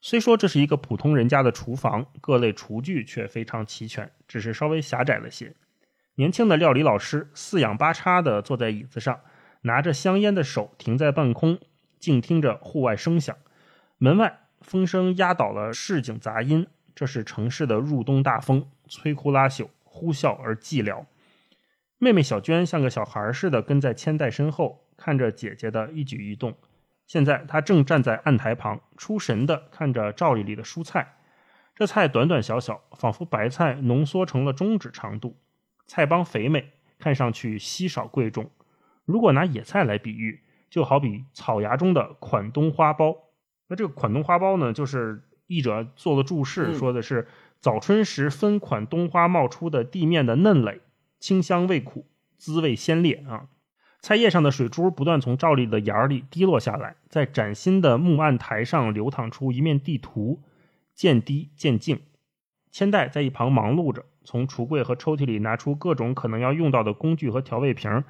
[0.00, 5.54] 虽说这是一个普通人家的厨房，各类厨具却非常齐全，只是稍微狭窄了些。
[6.14, 9.20] 年轻的料理老师四仰八叉的坐在椅子上，
[9.68, 11.58] 拿着香烟的手停在半空，
[11.98, 13.36] 静听着户外声响。
[13.98, 21.04] 门外风声压倒了市井杂音，这是城市的入冬大风，摧枯拉朽，呼啸而寂寥。
[21.98, 26.56] 妹妹小娟像个小孩似的跟在千代身后，看着姐姐的一举一动。
[27.06, 31.16] 现在她正站在案台旁，出神地看着罩里里的蔬菜。
[31.74, 35.36] 这菜短短小小，仿佛白菜浓缩成了中指长度，
[35.86, 38.50] 菜帮肥美，看上去稀少贵重。
[39.08, 43.16] 如果拿野菜来比喻，就好比草芽中的款冬花苞。
[43.68, 47.26] 那这个款冬花苞呢，就是译者做了注释，嗯说的是
[47.58, 50.82] 早春时分款冬花冒出的地面的嫩蕾，
[51.18, 52.04] 清香味苦，
[52.36, 53.48] 滋味鲜烈啊。
[54.02, 60.42] 菜叶上的水珠不断从照例的眼儿里滴落下来，在崭新的木案台上流淌出一面地图，
[60.94, 62.00] 渐低渐静。
[62.70, 68.04] 千代在一旁忙碌着，从橱柜和抽屉里拿出各种可能要用到的工具和调味瓶，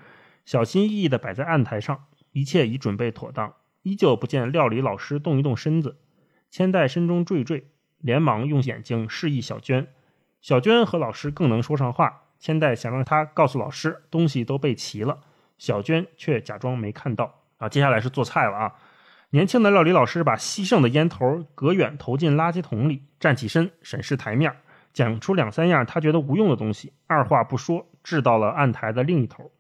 [0.49, 3.53] 小心翼翼地摆在案台上，一切已准备妥当。
[3.83, 5.99] 依旧不见料理老师动一动身子，
[6.51, 7.65] 千代心中惴惴，
[7.99, 9.89] 连忙用眼睛示意小娟。
[10.41, 15.19] 小娟和老师更能说上话，千代想让她告诉老师东西都备齐了，
[15.59, 17.43] 小娟却假装没看到。
[17.59, 18.73] 啊，接下来是做菜了啊！
[19.29, 24.57] 年轻的料理老师把吸剩的烟头隔远投进垃圾桶里，站起身审视台面，
[24.95, 29.53] 讲出两三样他觉得无用的东西，二话不说掷到了案台的另一头。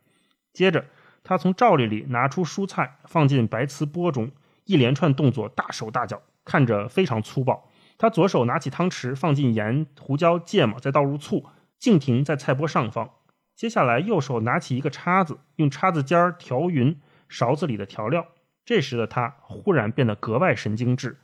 [0.58, 0.84] 接着，
[1.22, 4.32] 他从罩里里拿出蔬菜，放进白瓷钵中，
[4.64, 7.70] 一连串动作大手大脚，看着非常粗暴。
[7.96, 11.46] 他左手拿起汤匙，放进盐、胡椒、芥末，再倒入醋，
[11.78, 13.08] 静停在菜钵上方。
[13.54, 18.26] 接下来，右手拿起一个叉子，用叉子尖儿调匀勺子里的调料。
[18.64, 21.18] 这时的他忽然变得格外神经质，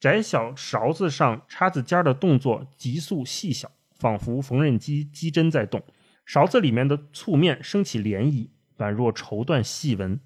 [0.00, 5.80] 窄小勺子上叉子尖儿的动作急速细小，仿佛缝纫机机针在动。
[6.24, 8.48] 勺子里面的醋面升起涟漪，
[8.78, 10.20] 宛若绸缎细纹，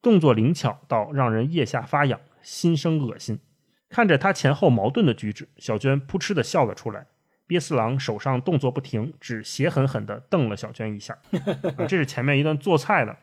[0.00, 3.38] 动作灵巧到让人腋下发痒，心生恶心。
[3.88, 7.06] 看着他前后矛盾的举止，小娟扑哧的笑了出来。
[7.46, 11.16] 鳖四郎手上动作不停，只邪狠狠地瞪了小娟一下。
[11.78, 13.16] 啊这是前面一段做菜的，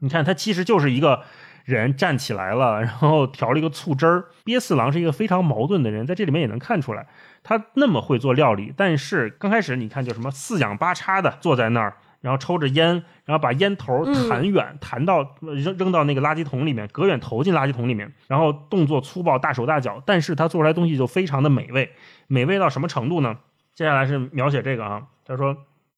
[0.00, 1.22] 你看他其实就是一个
[1.64, 4.26] 人站起来了，然后调了一个醋汁儿。
[4.44, 7.06] 鳖四郎是一个非常矛盾的人，在这里面也能看出来，
[7.42, 21.92] 他那么会做料理，但是刚开始你看就什么四仰八叉的坐在那儿，然后抽着烟，然后把烟头弹远，弹到扔扔到那个垃圾桶里面，隔远投进垃圾桶里面，然后动作粗暴，大手大脚，但是他做出来东西就非常的美味，
[22.26, 23.38] 美味到什么程度呢？
[23.74, 25.56] 接下来是描写这个啊，他说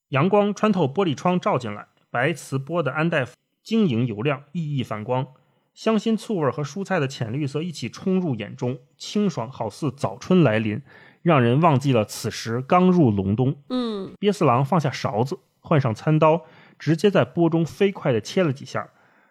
[0.09, 5.27] 阳光穿透玻璃窗照进来，白瓷玻的安大夫晶莹油亮，熠熠反光。
[5.75, 10.83] 香辛醋味和蔬菜的浅绿色一起冲入眼中，清爽好似早春来临，
[11.23, 13.55] 让人忘记了此时刚入隆冬。
[13.69, 15.39] 嗯，鳖四郎放下勺子，
[15.69, 16.47] 换上餐刀，
[16.79, 18.89] 直接在钵中飞快地切了几下。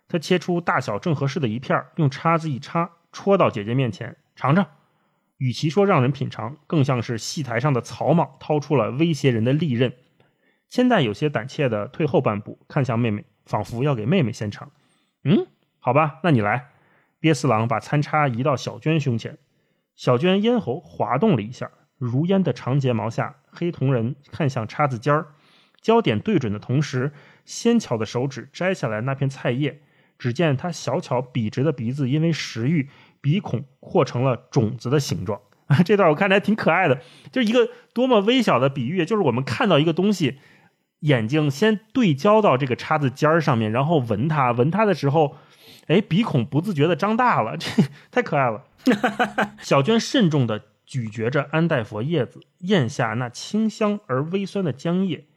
[0.08, 4.68] 他切出大小正合适的一片，用叉子一插，戳到姐姐面前，尝尝。
[5.38, 9.94] 与其说让人品尝，更像是戏台上的草莽掏出了威胁人的利刃。
[10.70, 14.72] 千代有些胆怯地退后半步，看向妹妹，仿佛要给妹妹先尝。
[15.24, 15.48] 嗯，
[15.80, 16.70] 好吧，那你来。
[17.20, 19.38] 鳖四郎把餐叉移到小娟胸前，
[19.96, 25.28] 小娟咽喉滑动了一下，如烟的长睫毛下，黑瞳人看向叉子尖儿，
[25.88, 27.14] 焦点对准的同时，
[27.46, 29.80] 纤巧的手指摘下来那片菜叶。
[30.18, 32.90] 只见他小巧笔直的鼻子因为食欲，
[33.22, 35.40] 鼻孔扩成了种子的形状。
[35.86, 37.00] 这段我看着还挺可爱的，
[37.32, 40.40] 就是一个多么微小的比喻，就是我们看到一个东西，
[41.00, 45.38] 眼睛先对焦到这个叉子尖儿上面，然后闻它，闻它的时候，
[45.88, 47.70] 哎，鼻孔不自觉的张大了， 这
[48.12, 48.66] 太可爱了。
[49.64, 55.28] 小娟慎重地咀嚼着安代佛叶子，咽下那清香而微酸的浆液，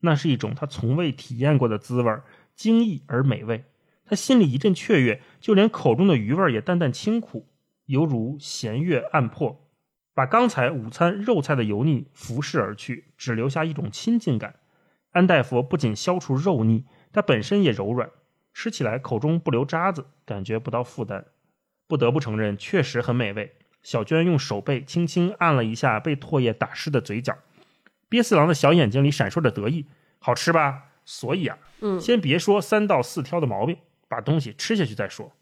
[0.00, 2.24] 那是一种他从未体验过的滋味儿，
[2.54, 3.64] 惊异而美味。
[4.04, 7.46] 他心里一阵雀跃，就连口中的余味也淡淡清苦，
[7.86, 9.68] 犹如弦乐暗破，
[10.14, 14.56] 把刚才午餐肉菜的油腻拂拭而去，只留下一种亲近感。
[15.10, 18.10] 安大夫不仅消除肉腻，它本身也柔软，
[18.54, 21.26] 吃起来口中不留渣子，感觉不到负担。
[21.86, 23.54] 不得不承认，确实很美味。
[23.82, 27.36] 小娟用手背轻轻按了一下被唾液打湿的嘴角，
[28.08, 29.86] 鳖四郎的小眼睛里闪烁着得意，
[30.18, 30.84] 好吃吧？
[31.04, 33.76] 所以啊，嗯先别说三到四挑的毛病，
[34.08, 35.32] 把东西吃下去再说。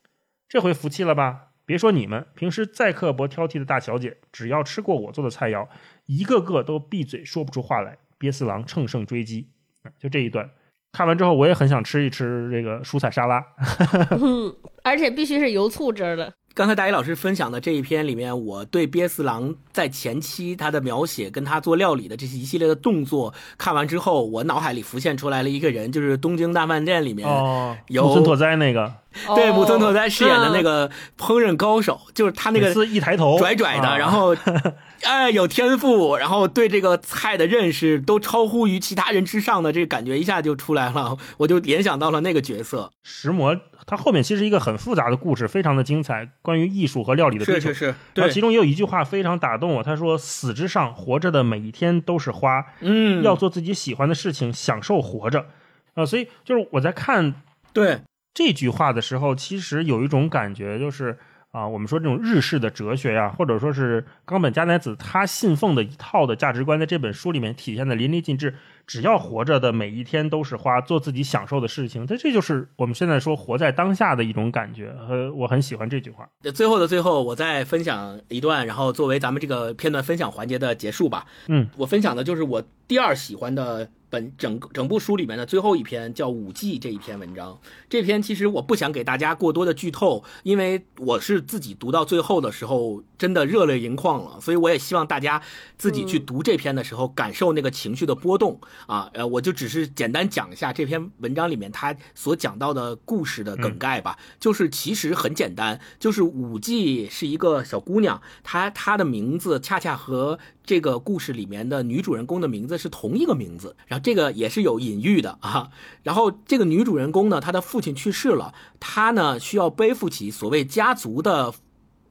[0.48, 1.48] 这回服气了吧？
[1.64, 5.66] 别说你们，平时再刻薄挑剔的大小姐，只要吃过我做的菜肴，
[6.06, 7.98] 一个个都闭嘴说不出话来。
[8.18, 9.48] 憋四郎乘胜追击，
[9.82, 10.48] 啊就这一段。
[10.92, 13.44] 看完之后，我也很想吃一吃这个蔬菜沙拉。
[14.18, 16.32] 嗯，而且必须是油醋汁儿的。
[16.57, 28.90] 刚才大一老师分享的这一篇里面，我对鳖四郎在前期他的描写跟他做料理的这些一系列的动作看完之后，我脑海里浮现出来了一个人，就是《东京大饭店》里面、哦，有木村拓哉那个，
[29.34, 30.88] 对哦木村拓哉饰演的那嗯个
[31.18, 34.34] 烹饪高手，就是他那个一抬头拽拽的，啊然后
[35.04, 42.90] 哎有天赋，然后对这个菜的认识都超乎于其他人之上的这个感觉一下就出来了，我就联想到了那个角色。
[43.02, 43.54] 石磨，
[43.87, 47.72] 它后面其实一个很复杂的故事，非常的精彩，关于艺术和料理的追求。
[47.72, 55.47] 是，然对后其中也有一句话非常打动我，他说：“死之上，活着的每一天都是花，嗯，要做自己喜欢的事情，享受活着。”
[55.95, 57.34] 啊，所以就是我在看
[57.72, 58.01] 对，
[58.34, 61.16] 这句话的时候，其实有一种感觉，就是
[61.57, 68.52] 啊，我们说这种日式的哲学呀，或者说是冈本加乃子他信奉的一套的价值观，在这本书里面体现的淋漓尽致。
[68.86, 74.94] 只要活着的每一天都是花，做自己享受的事情，这这就是我们现在说活在当下的一种感觉。
[75.09, 76.28] 呃我很喜欢这句话。
[76.54, 81.24] 最后的最后，我再分享一段，然后作为咱们这个片段分享环节的结束吧。
[81.48, 87.58] 嗯，我分享的就是我第二喜欢的本整整部书里面的最后一篇，叫《五季》这一篇文章。
[87.86, 94.40] 这篇其实我不想给大家过多的剧透，因为我是自己读到最后的时候，真的热泪盈眶了。
[94.40, 95.42] 所以我也希望大家
[95.76, 99.10] 自己去读这篇的时候，感受那个情绪的波动啊。
[99.12, 104.18] 呃，我就只是简单讲一下这篇文章里面他所讲到的故事的梗概吧。
[104.40, 115.70] 就是其实很简单，就是五季是一个小姑娘，她她的名字恰恰和这个故事里面的女主人公的名字是同一个名字，然后这个也是有隐喻的啊。
[116.02, 121.54] 然后这个女主人公呢，她的父亲去世了，她呢需要背负起所谓家族的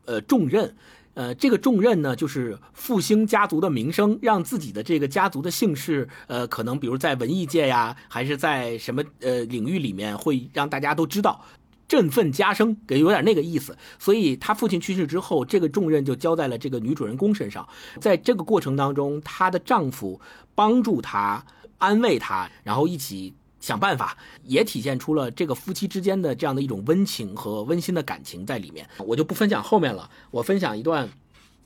[0.06, 0.76] 呃重任。
[1.16, 11.46] 呃，这个重任呢，就是复兴家族的名声，让自己的这个家族的姓氏，呃，可能比如在文艺界呀，还是在什么呃领域里面，会让大家都知道，
[11.88, 13.78] 振奋加声，给有点那个意思。
[14.00, 17.68] 所以他父亲去世之后，这个重任就交在了这个女主人公身上。
[18.00, 20.20] 在这个过程当中，她的丈夫
[20.54, 21.46] 帮助她，
[21.78, 23.34] 安慰她，然后一起。
[23.62, 28.88] 想办法，也体现出了这个夫妻之间的这样的一种温情和温馨的感情在里面。
[29.00, 31.10] 我就不分享后面了，我分享一段：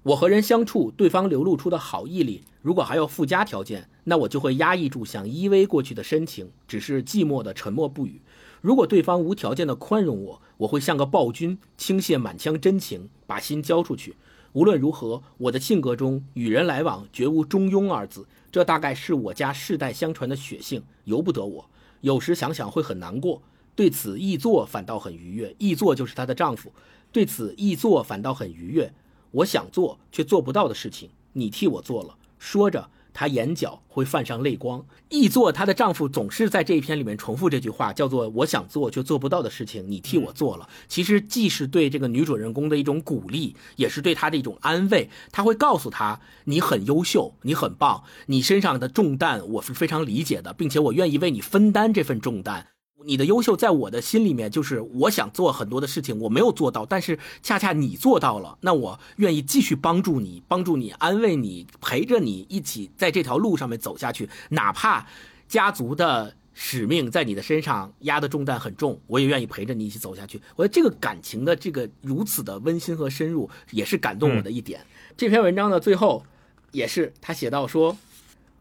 [0.03, 8.21] 我和人相处，对方流露出的好意里，如果还有附加条件，那我就会压抑住想依偎过去的深情，只是寂寞的沉默不语。
[8.61, 14.15] 如果对方无条件的宽容我，我会像个暴君，倾泻满腔真情，把心交出去。
[14.53, 21.69] 无论如何，我的性格中与人来往绝无中庸二字，这大概是我家世代相传的血性，由不得我。
[22.01, 23.41] 有时想想会很难过，
[23.75, 25.55] 对此易作反倒很愉悦。
[25.59, 26.73] 易作就是她的丈夫，
[27.11, 28.91] 对此易作反倒很愉悦。
[29.31, 32.17] 我想做却做不到的事情，你替我做了。
[32.39, 34.85] 说着，她眼角会泛上泪光。
[35.09, 40.69] 易作她的丈夫总是在这一篇里面重复这句话，叫做“我想做却做不到的事情，你替我做了”。
[40.87, 45.09] 其实既是对这个女主人公的一种鼓励，也是对她的一种安慰。
[45.31, 52.67] 他会告诉她：“你很优秀，你很棒，你身上的重担我是非常理解的，并且我愿意为你分担这份重担。
[53.05, 65.07] 你的优秀在我的心里面，就是我想做很多的事情，我没有做到，但是恰恰你做到了，那我愿意继续帮助你，帮助你，安慰你，陪着你一起在这条路上面走下去，哪怕
[65.47, 70.41] 家族的。”使命在你的身上压的重担很重，我也愿意陪着你一起走下去。
[70.57, 74.85] 我觉得这个感情的这个如此的温馨和深入，也是感动我的一点。
[75.15, 76.25] 这篇文章的最后，
[76.73, 77.95] 也是他写到说：“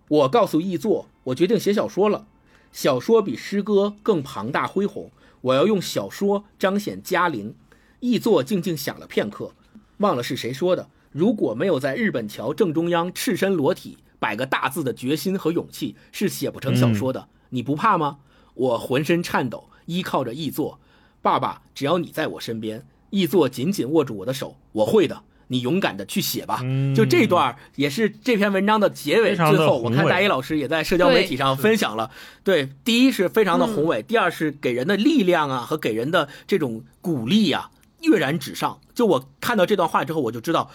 [0.07, 2.25] 我告诉易作，我决定写小说了。
[2.73, 5.11] 小说比诗歌更庞大恢宏，
[5.41, 7.55] 我要用小说彰显嘉陵。”
[8.01, 9.53] 易作静静想了片刻，
[9.97, 17.29] 忘了是谁说的：“如果没有在日本桥正中央赤身裸体摆个大字的决心和勇气，是写不成小说的。
[17.51, 18.19] 你不怕吗？
[18.55, 20.79] 我浑身颤抖，依靠着易作。
[21.21, 22.87] 爸爸，只要你在我身边。
[23.11, 24.57] 易作紧紧握住我的手。
[24.71, 26.63] 我会的，你勇敢的去写吧。
[26.97, 29.31] 就这段也是这篇文章的结尾。
[29.31, 32.11] 非常的最后，我看大一老师也在社交媒体上分享了。
[32.45, 37.71] 对，第一是非常的宏伟，第二是给人的力量啊和给人的这种鼓励啊
[38.03, 38.81] 跃然纸上。
[38.95, 40.71] 就我看到这段话之后，我就知道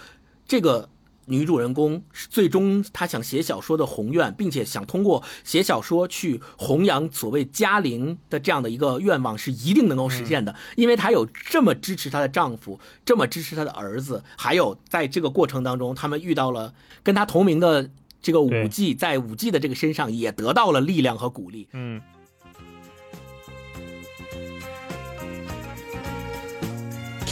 [0.46, 0.90] 这个。
[1.25, 17.89] 女主人公是最终她想写小说的宏愿，并且想通过写小说去弘扬所谓嘉陵的这样的一个愿望，是一定能够实现的，因为她有这么支持她的丈夫，这么支持她的儿子，还有在这个过程当中，他们遇到了跟她同名的
[18.21, 21.67] 这个武对技，在武技的这个身上也得到了力量和鼓励。
[21.73, 22.01] 嗯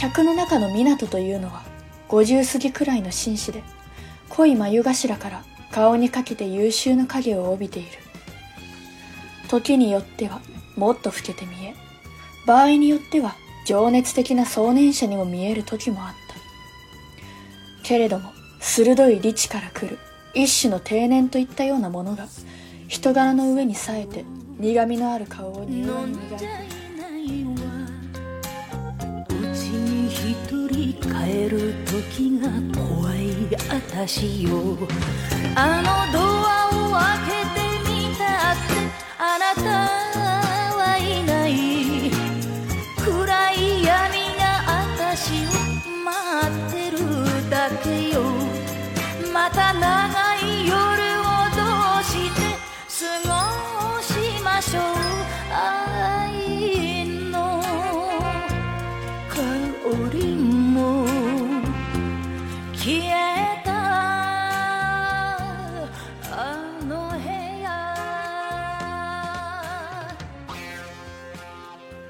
[0.00, 1.62] 客の中の湊というのは
[2.08, 3.62] 50過ぎくらいの紳士で
[4.35, 7.89] 濃い眉頭から顔にかけて優秀な影を帯びている。
[9.47, 10.41] 時によっては
[10.75, 11.75] もっと老けて見え
[12.47, 13.35] 場合によっては
[13.67, 16.13] 情熱的な壮年者にも見える時もあっ
[17.83, 17.87] た。
[17.87, 19.99] けれども鋭い理知から来る
[20.33, 22.27] 一種の定年といったようなものが
[22.87, 24.25] 人柄の上に冴えて
[24.57, 26.72] 苦みのある顔を柔和に磨いて
[31.01, 34.77] 帰る時が怖い私よ。
[35.55, 38.71] あのドアを開けてみたって
[39.19, 40.32] あなた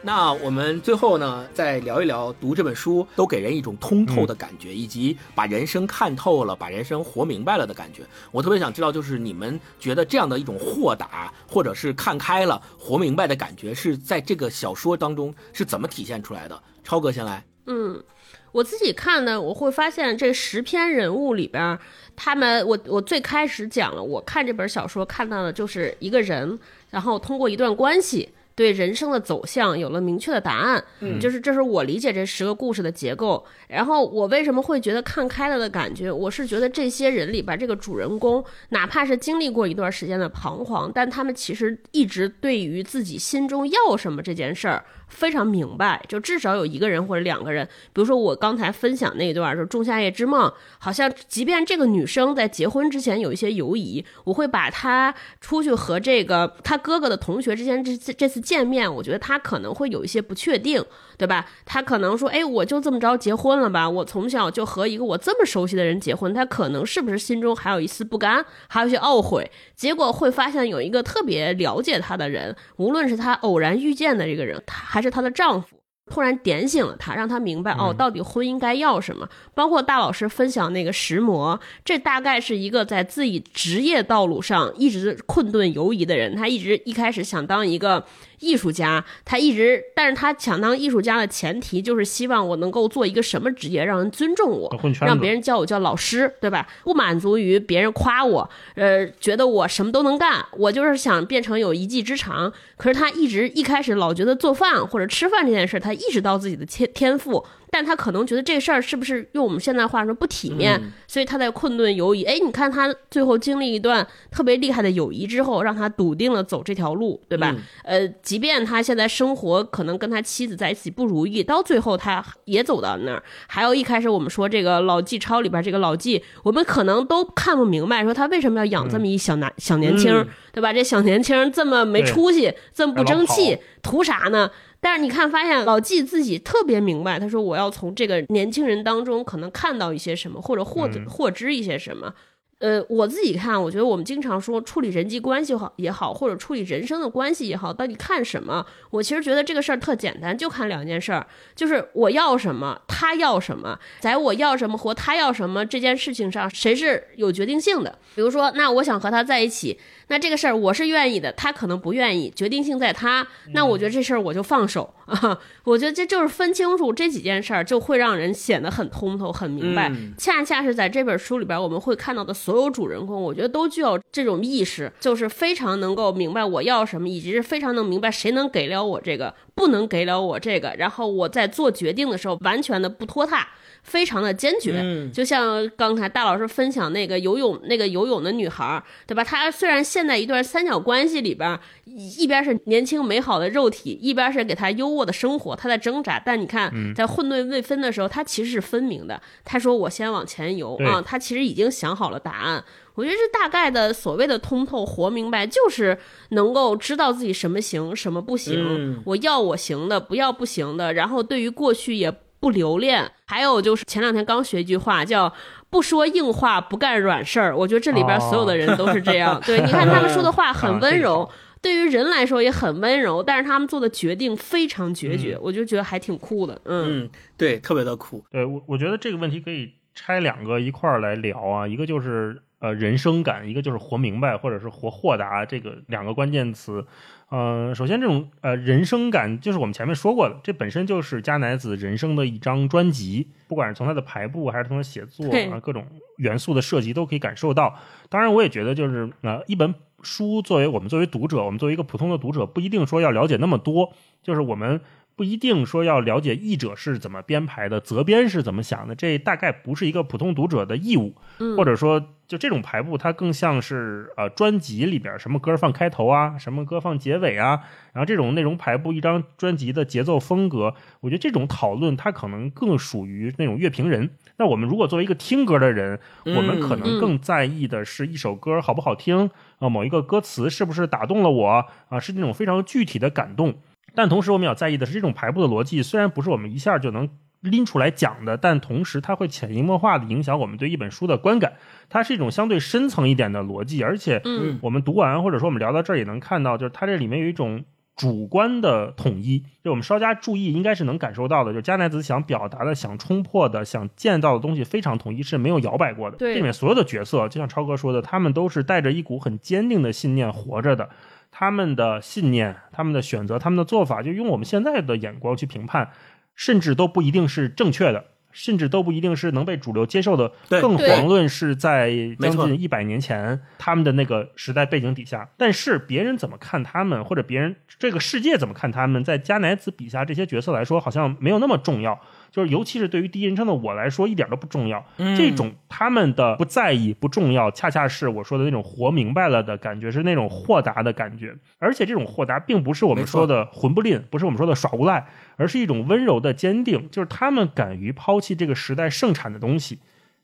[0.06, 8.04] 那我们最后呢，再聊一聊读这本书都给人一种通透的感觉，以及把人生看透了、把人生活明白了的感觉。
[8.30, 16.64] 我特别想知道，就是你们觉得这样的一种豁达，或者是看开了、活明白的感觉，是在这个小说当中是怎么体现出来的？
[16.84, 17.42] 超哥先来。
[17.68, 18.04] 嗯，
[18.52, 21.80] 我自己看呢，我会发现这十篇人物里边，
[22.14, 26.60] 他们我我最开始讲了，我看这本小说看到的就是一个人，
[26.90, 28.28] 然后通过一段关系。
[28.56, 33.44] 对人生的走向有了明确的答案，嗯，就是这是我理解这十个故事的结构。
[33.68, 36.12] 然后我为什么会觉得看开了的感觉？
[36.12, 50.50] 我是觉得这些人里边，这个主人公哪怕是经历过一段时间的彷徨，但他们其实一直对于自己心中要什么这件事儿非常明白，就至少有一个人或者两个人，比如说我刚才分享那一段，就《仲夏夜之梦》，
[50.80, 60.84] 好像即便这个女生在结婚之前有一些犹疑，我会把她出去和这个她哥哥的同学之间这次这次见面，我觉得她可能会有一些不确定，
[61.18, 61.46] 对吧？
[61.64, 63.88] 她可能说，哎，我就这么着结婚了吧？
[63.88, 69.50] 我从小就和一个我这么熟悉的人结婚，她可能是不是心中还有一丝不甘，还有一些懊悔？
[69.76, 75.83] 结果会发现有一个特别了解她的人，无论是她偶然遇见的这个人，她还是她的丈夫。
[76.12, 79.28] 突然点醒了他，让他明白哦，到底婚姻该要什么。
[79.56, 86.36] 包括大老师分享那个石磨，这大概是一个在自己职业道路上一直困顿犹疑的人。
[86.36, 88.06] 他一直一开始想当一个
[88.40, 94.70] 艺术家，他一直，但是他想当艺术家的前提就是希望我能够做一个什么职业，让人尊重我，
[95.02, 96.68] 让别人叫我叫老师，对吧？
[96.84, 102.52] 不满足于别人夸我，呃，觉得我什么都能干，我就是想变成有一技之长。
[102.76, 107.46] 可是他一直一开始老觉得做饭或者吃饭这件事，他意识到自己的天天赋。
[107.76, 112.24] 但他可能觉得这事儿是不是用我们现在话说不体面，所以他在困顿犹疑。
[112.24, 117.56] 哎，你看他最后经历一段特别厉害的友谊之后，让他笃定了走这条路，对吧？
[117.84, 123.24] 呃，即便他现在生活可能跟他妻子在一起不如意，到最后他也走到那儿。
[123.48, 130.72] 还有一开始我们说这个老纪超里边这个老纪，我们可能都看不明白，说他为什么要养这么一小男、小年轻，嗯对吧？
[130.72, 134.52] 这小年轻这么没出息，这么不争气，图啥呢？
[134.84, 142.14] 但是你看，发现老纪自己特别明白，他说我要从这个年轻人当中可能看到一些什么，或者获得嗯获知一些什么。
[142.60, 148.66] 呃，我自己看，我觉得我们经常说处理人际关系好也好，或者处理人生的关系也好，到底看什么？
[148.92, 158.00] 我其实觉得这个事儿特简单，就看两件事儿，就是我要什么，他要什么，在我要什么和他要什么这件事情上，谁是有决定性的？
[158.16, 159.78] 比如说，那我想和他在一起，
[160.08, 163.26] 那这个事儿我是愿意的，他可能不愿意，决定性在他。
[163.54, 169.90] 那我觉得这事儿我就放手啊， 我觉得这就是分清楚这几件事儿，就会让人显得很通透、很明白。
[169.90, 183.48] 嗯恰恰是在这本书里边，我们会看到的所有主人公，我觉得都具有这种意识，就是非常能够明白我要什么，以及是非常能明白谁能给了我这个，不能给了我这个，然后我在做决定的时候完全的不拖沓。
[183.84, 189.22] 非常的坚决，嗯就像刚才大老师分享那个游泳那个游泳的女孩儿，对吧？
[189.22, 196.18] 她虽然陷在一段三角关系里边一边是年轻美好的肉体，一边是给她优渥的生活，她在挣扎。
[196.18, 199.22] 但你看，在混沌未分的时候，她其实是分明的。
[199.44, 202.64] 她说：“我先往前游啊！”她其实已经想好了答案。
[202.96, 205.98] 我觉得这大概的所谓的通透活明白，就是
[206.30, 208.56] 能够知道自己什么行，什么不行。
[208.58, 210.94] 嗯我要我行的，不要不行的。
[210.94, 213.12] 然后对于过去也不留恋。
[213.26, 215.34] 还有就是前两天刚学一句话，叫
[215.72, 217.56] “不说硬话，不干软事儿”。
[217.58, 219.42] 我觉得这里边所有的人都是这样。
[219.44, 221.28] 对，你看他们说的话 很温柔。
[221.64, 226.60] 对于人来说也很温柔，但是他们做的决定非常决绝，我就觉得还挺酷的。
[226.66, 228.24] 嗯嗯，对，特别的酷。
[228.30, 236.86] 对我，我觉得这个问题可以拆两个一块儿来聊啊，一个就是呃人生感，一个就是活明白或者是活豁达，这个两个关键词。
[237.28, 245.86] 呃，首先这种呃人生感，就是我们前面说过的，这本身就是加乃子人生的一张专辑，不管是从他的排布还是从他写作对啊各种
[246.20, 247.78] 元素的设计，都可以感受到。
[248.08, 253.92] 当然，我也觉得就是呃一本书作为我们作为读者，我们作为一个普通的读者，不一定说要了解那么多，
[254.22, 254.80] 就是我们。
[255.16, 267.62] 不一定说要了解译者是怎么编排的，责编是怎么想的，这大概不是一个普通读者的义务，嗯，或者说就这种排布，它更像是呃专辑里边什么歌放开头啊，什么歌放结尾啊，
[267.94, 274.10] 然后这种内容排布，一张专辑的节奏风格，我觉得这种讨论它可能更属于那种乐评人。
[274.38, 279.30] 那我们如果作为一个听歌的人，我们可能更在意的是一首歌好不好听
[279.60, 283.54] 啊、某一个歌词是不是打动了我啊、是那种非常具体的感动。
[283.96, 287.10] 但同时，我们要在意的是这种排布的逻辑，虽然不是我们一下就能
[287.42, 291.54] 拎出来讲的，但同时它会潜移默化的影响我们对一本书的观感。
[291.90, 297.66] 它是一种相对深层一点的逻辑，而且嗯我们读完或者说我们聊到这儿也能看到，就是它这里面有一种
[297.96, 301.52] 主观的统一，就我们稍加注意，应该是能感受到的。
[301.52, 306.18] 就是加奈子想表达的、想冲破的、想见到的东西非常统一，是没有摇摆过的。
[306.18, 310.90] 对这里面所有的角色，就像超哥说的，他们都是带着一股很坚定的信念活着的。
[311.36, 315.90] 他们的信念、他们的选择、他们的做法，就用我们现在的眼光去评判，
[316.36, 320.32] 甚至都不一定是正确的，甚至都不一定是能被主流接受的。
[320.48, 325.28] 对更遑论是在将近一百年前他们的那个时代背景底下。
[325.36, 332.00] 但是别人怎么看他们，或者别人这个世界怎么看他们，在加乃子笔下这些角色来说，好像没有那么重要。
[332.34, 334.84] 就是尤其是对于第一人称的我来说，一点都不重要。
[334.98, 341.36] 嗯这种他们的不在意、不重要，恰恰是我说的那种活明白了的感觉，是那种豁达的感觉。
[341.60, 345.06] 而且这种豁达，并不是我们说的混不吝，不是我们说的耍无赖，
[345.38, 349.78] 而是一种温柔的坚定，就是他们敢于抛弃这个时代盛产的东西，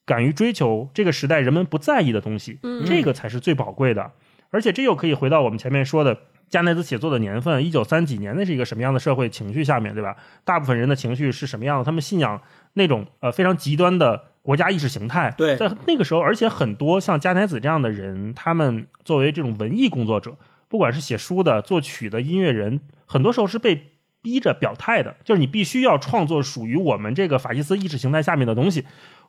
[0.04, 4.12] 敢于追求这个时代人们不在意的东西，嗯这个才是最宝贵的。
[4.50, 6.18] 而且这又可以回到我们前面说的。
[6.50, 10.16] 加奈子写作的年份，一九三几年，那是一个什么样的社会情绪下面，对吧？
[10.44, 11.84] 大部分人的情绪是什么样的？
[11.84, 12.42] 他们信仰
[12.74, 15.34] 那种呃非常极端的国家意识形态。
[15.38, 20.36] 对在那个时候，而且很多像加奈子这样的人，他们作为这种文艺工作者，
[20.68, 28.86] 不管是写书的、作曲的、音乐人，很多时候是被逼着表态的，就是你必须要创作属于我们这个法西斯意识形态下面的东西，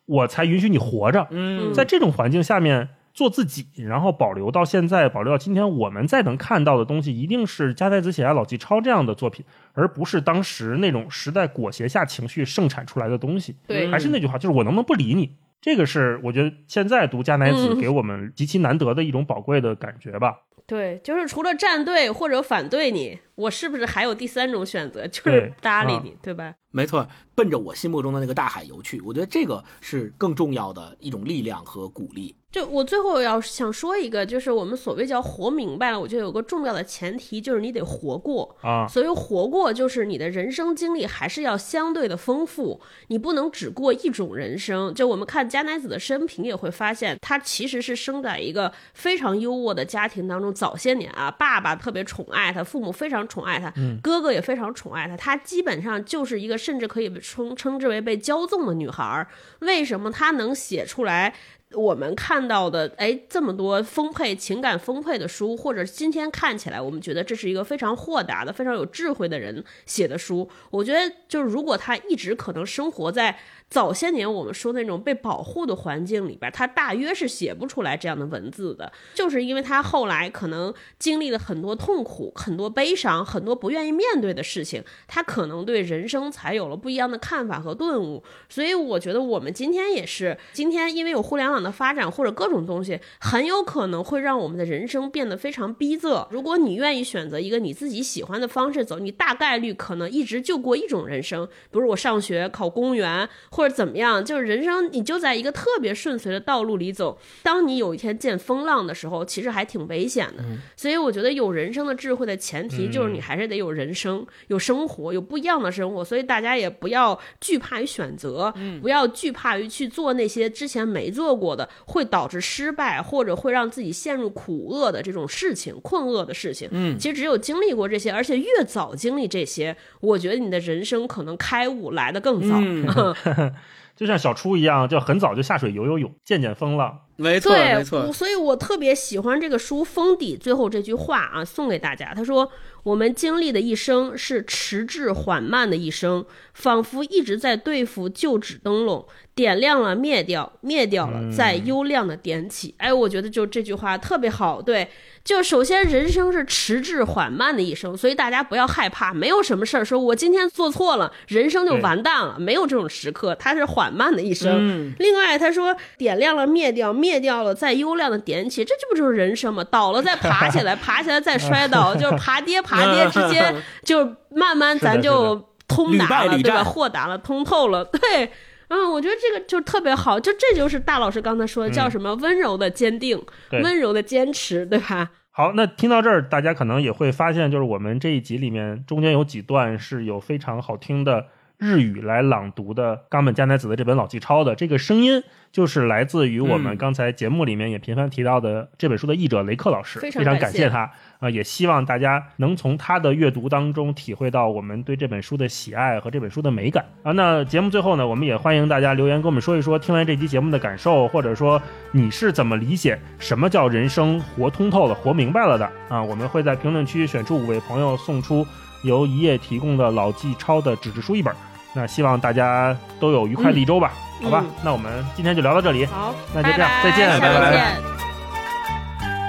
[0.06, 1.28] 我才允许你活着。
[1.30, 2.88] 嗯在这种环境下面
[3.20, 9.44] 做自己，然后保留到现在，保留到今天，我们再能看到的东西，一定是加奈子写下老纪超这样的作品，
[9.74, 13.54] 而不是当时那种时代裹挟下情绪盛产出来的东西。
[13.66, 15.36] 对还是那句话，就是我能不能不理你？
[15.60, 20.38] 这个是我觉得现在读加奈子嗯给我们极其难得的一种宝贵的感觉吧。
[20.66, 26.54] 对，就是除了站队或者反对你，我是不是还有第三种选择，就是搭理你，对吧？
[26.72, 32.36] 没错，奔着我心目中的那个大海游去，我觉得这个是更重要的一种力量和鼓励。
[32.52, 38.56] 就我最后要想说一个，就是我们所谓叫活明白了，我觉得有个重要的前提就是你得活过。
[38.62, 44.92] 啊，所谓活过，就是你的人生经历还是要相对的丰富，你不能只过一种人生。
[44.94, 50.52] 就我们看加奈子的生平，也会发现他其实是生在一个非常优渥的家庭当中。
[50.52, 59.26] 早些年啊，爸爸特别宠爱他，父母非常宠爱他，哥哥也非常宠爱他，她基本上就是一个甚至可以称称之为被骄纵的女孩儿。
[59.60, 61.32] 为什么她能写出来？
[61.72, 70.50] 我们看到的，哎，这么多丰沛、情感丰沛的书，或者今天看起来，我们觉得这是一个非常豁达的、非常有智慧的人写的书。
[70.70, 73.38] 我觉得，就是如果他一直可能生活在
[73.70, 88.24] 早些年我们说那种被保护的环境里边，他大约是写不出来这样的文字的，就是因为他后来可能经历了很多痛苦、很多悲伤、很多不愿意面对的事情，他可能对人生才有了不一样的看法和顿悟。
[88.48, 96.26] 所以我觉得我们今天也是，今天因为有互联网的发展或者各种东西，很有可能会让我们的人生变得非常逼仄。
[96.32, 103.28] 如果你愿意选择一个你自己喜欢的方式走，你大概率可能一直就过一种人生，比如我上学考公务员
[103.60, 107.18] 或者怎么样，就是人生你就在一个特别顺遂的道路里走。
[107.42, 110.42] 当你有一天见风浪的时候，其实还挺危险的。
[110.74, 116.02] 所以我觉得有人生的智慧的前提就是你还是得有人生、有生活、有不一样的生活。
[116.02, 118.50] 所以大家也不要惧怕于选择，
[118.80, 126.66] 不要惧怕于去做那些之前没做过的，会导致失败或者会让自己陷入苦厄的这种事情、困厄的事情。
[126.72, 132.56] 嗯其实只有经历过这些，而且越早经历这些，我觉得你的人生可能开悟来得更早。
[132.58, 132.86] 嗯
[133.96, 137.00] 就像小初一样，就很早就下水游游泳，见见风浪。
[137.16, 142.14] 没错，没，错，所以我特别喜欢这个书封底最后这句话啊，送给大家。
[142.14, 142.50] 他说
[142.82, 146.24] ：“我们经历的一生是迟滞缓慢的一生，
[146.54, 152.74] 仿佛一直在对付旧纸灯笼，点亮了灭掉，灭掉了再优亮的点起。
[152.78, 154.62] 哎，我觉得就这句话特别好。
[154.62, 154.88] 对，
[155.24, 164.50] 就首先人生是迟滞缓慢的一生，所以大家不要害怕，没有什么事儿，说我今天做错了，人生就完蛋了，没有这种时刻，它是缓慢的一生。
[164.58, 169.64] 嗯另外，他说点亮了灭掉，灭掉了再优亮的点起，这这不就是人生吗？
[169.64, 175.36] 倒了再爬起来，爬起来再摔倒， 就是爬跌爬跌之间，就慢慢咱就
[175.66, 176.62] 通达了，对吧？
[176.62, 178.30] 豁达了，通透了，对。
[178.68, 183.20] 嗯，我觉得这个就特别好，就这就是大老师刚才说的，叫什么温柔的坚定，
[183.50, 183.60] 对。
[183.62, 185.10] 温柔的坚持，对吧？
[185.32, 191.26] 好，那听到这儿，大家可能也会发现，就是我们这一集里面中间有几段是有非常好听的
[191.58, 195.20] 日语来朗读的冈本加奈子的这本老纪抄的，这个声音
[195.50, 196.76] 就是来自于我们嗯。
[196.76, 207.12] 刚才节目里面也频繁提到的这本书的译者雷克老师，非非常感谢他啊、也希望大家能从他的阅读当中体会到我们对这本书的喜爱和这本书的美感啊。
[207.12, 211.60] 那节目最后呢，我们也欢迎大家留言跟我们说一说听完这期节目的感受，或者说
[211.92, 216.02] 你是怎么理解什么叫人生活通透了、活明白了的啊？
[216.02, 218.46] 我们会在评论区选出五位朋友，送出
[218.82, 221.34] 由一页提供的老纪抄的纸质书一本。
[221.74, 224.44] 那希望大家都有愉快的一周吧，嗯好吧？
[224.44, 225.84] 嗯那我们今天就聊到这里。
[225.86, 227.28] 好，那就这样拜拜再见下拜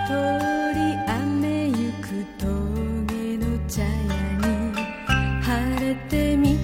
[0.09, 0.50] 拜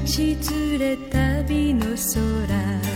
[0.08, 2.87] て道連れ旅の空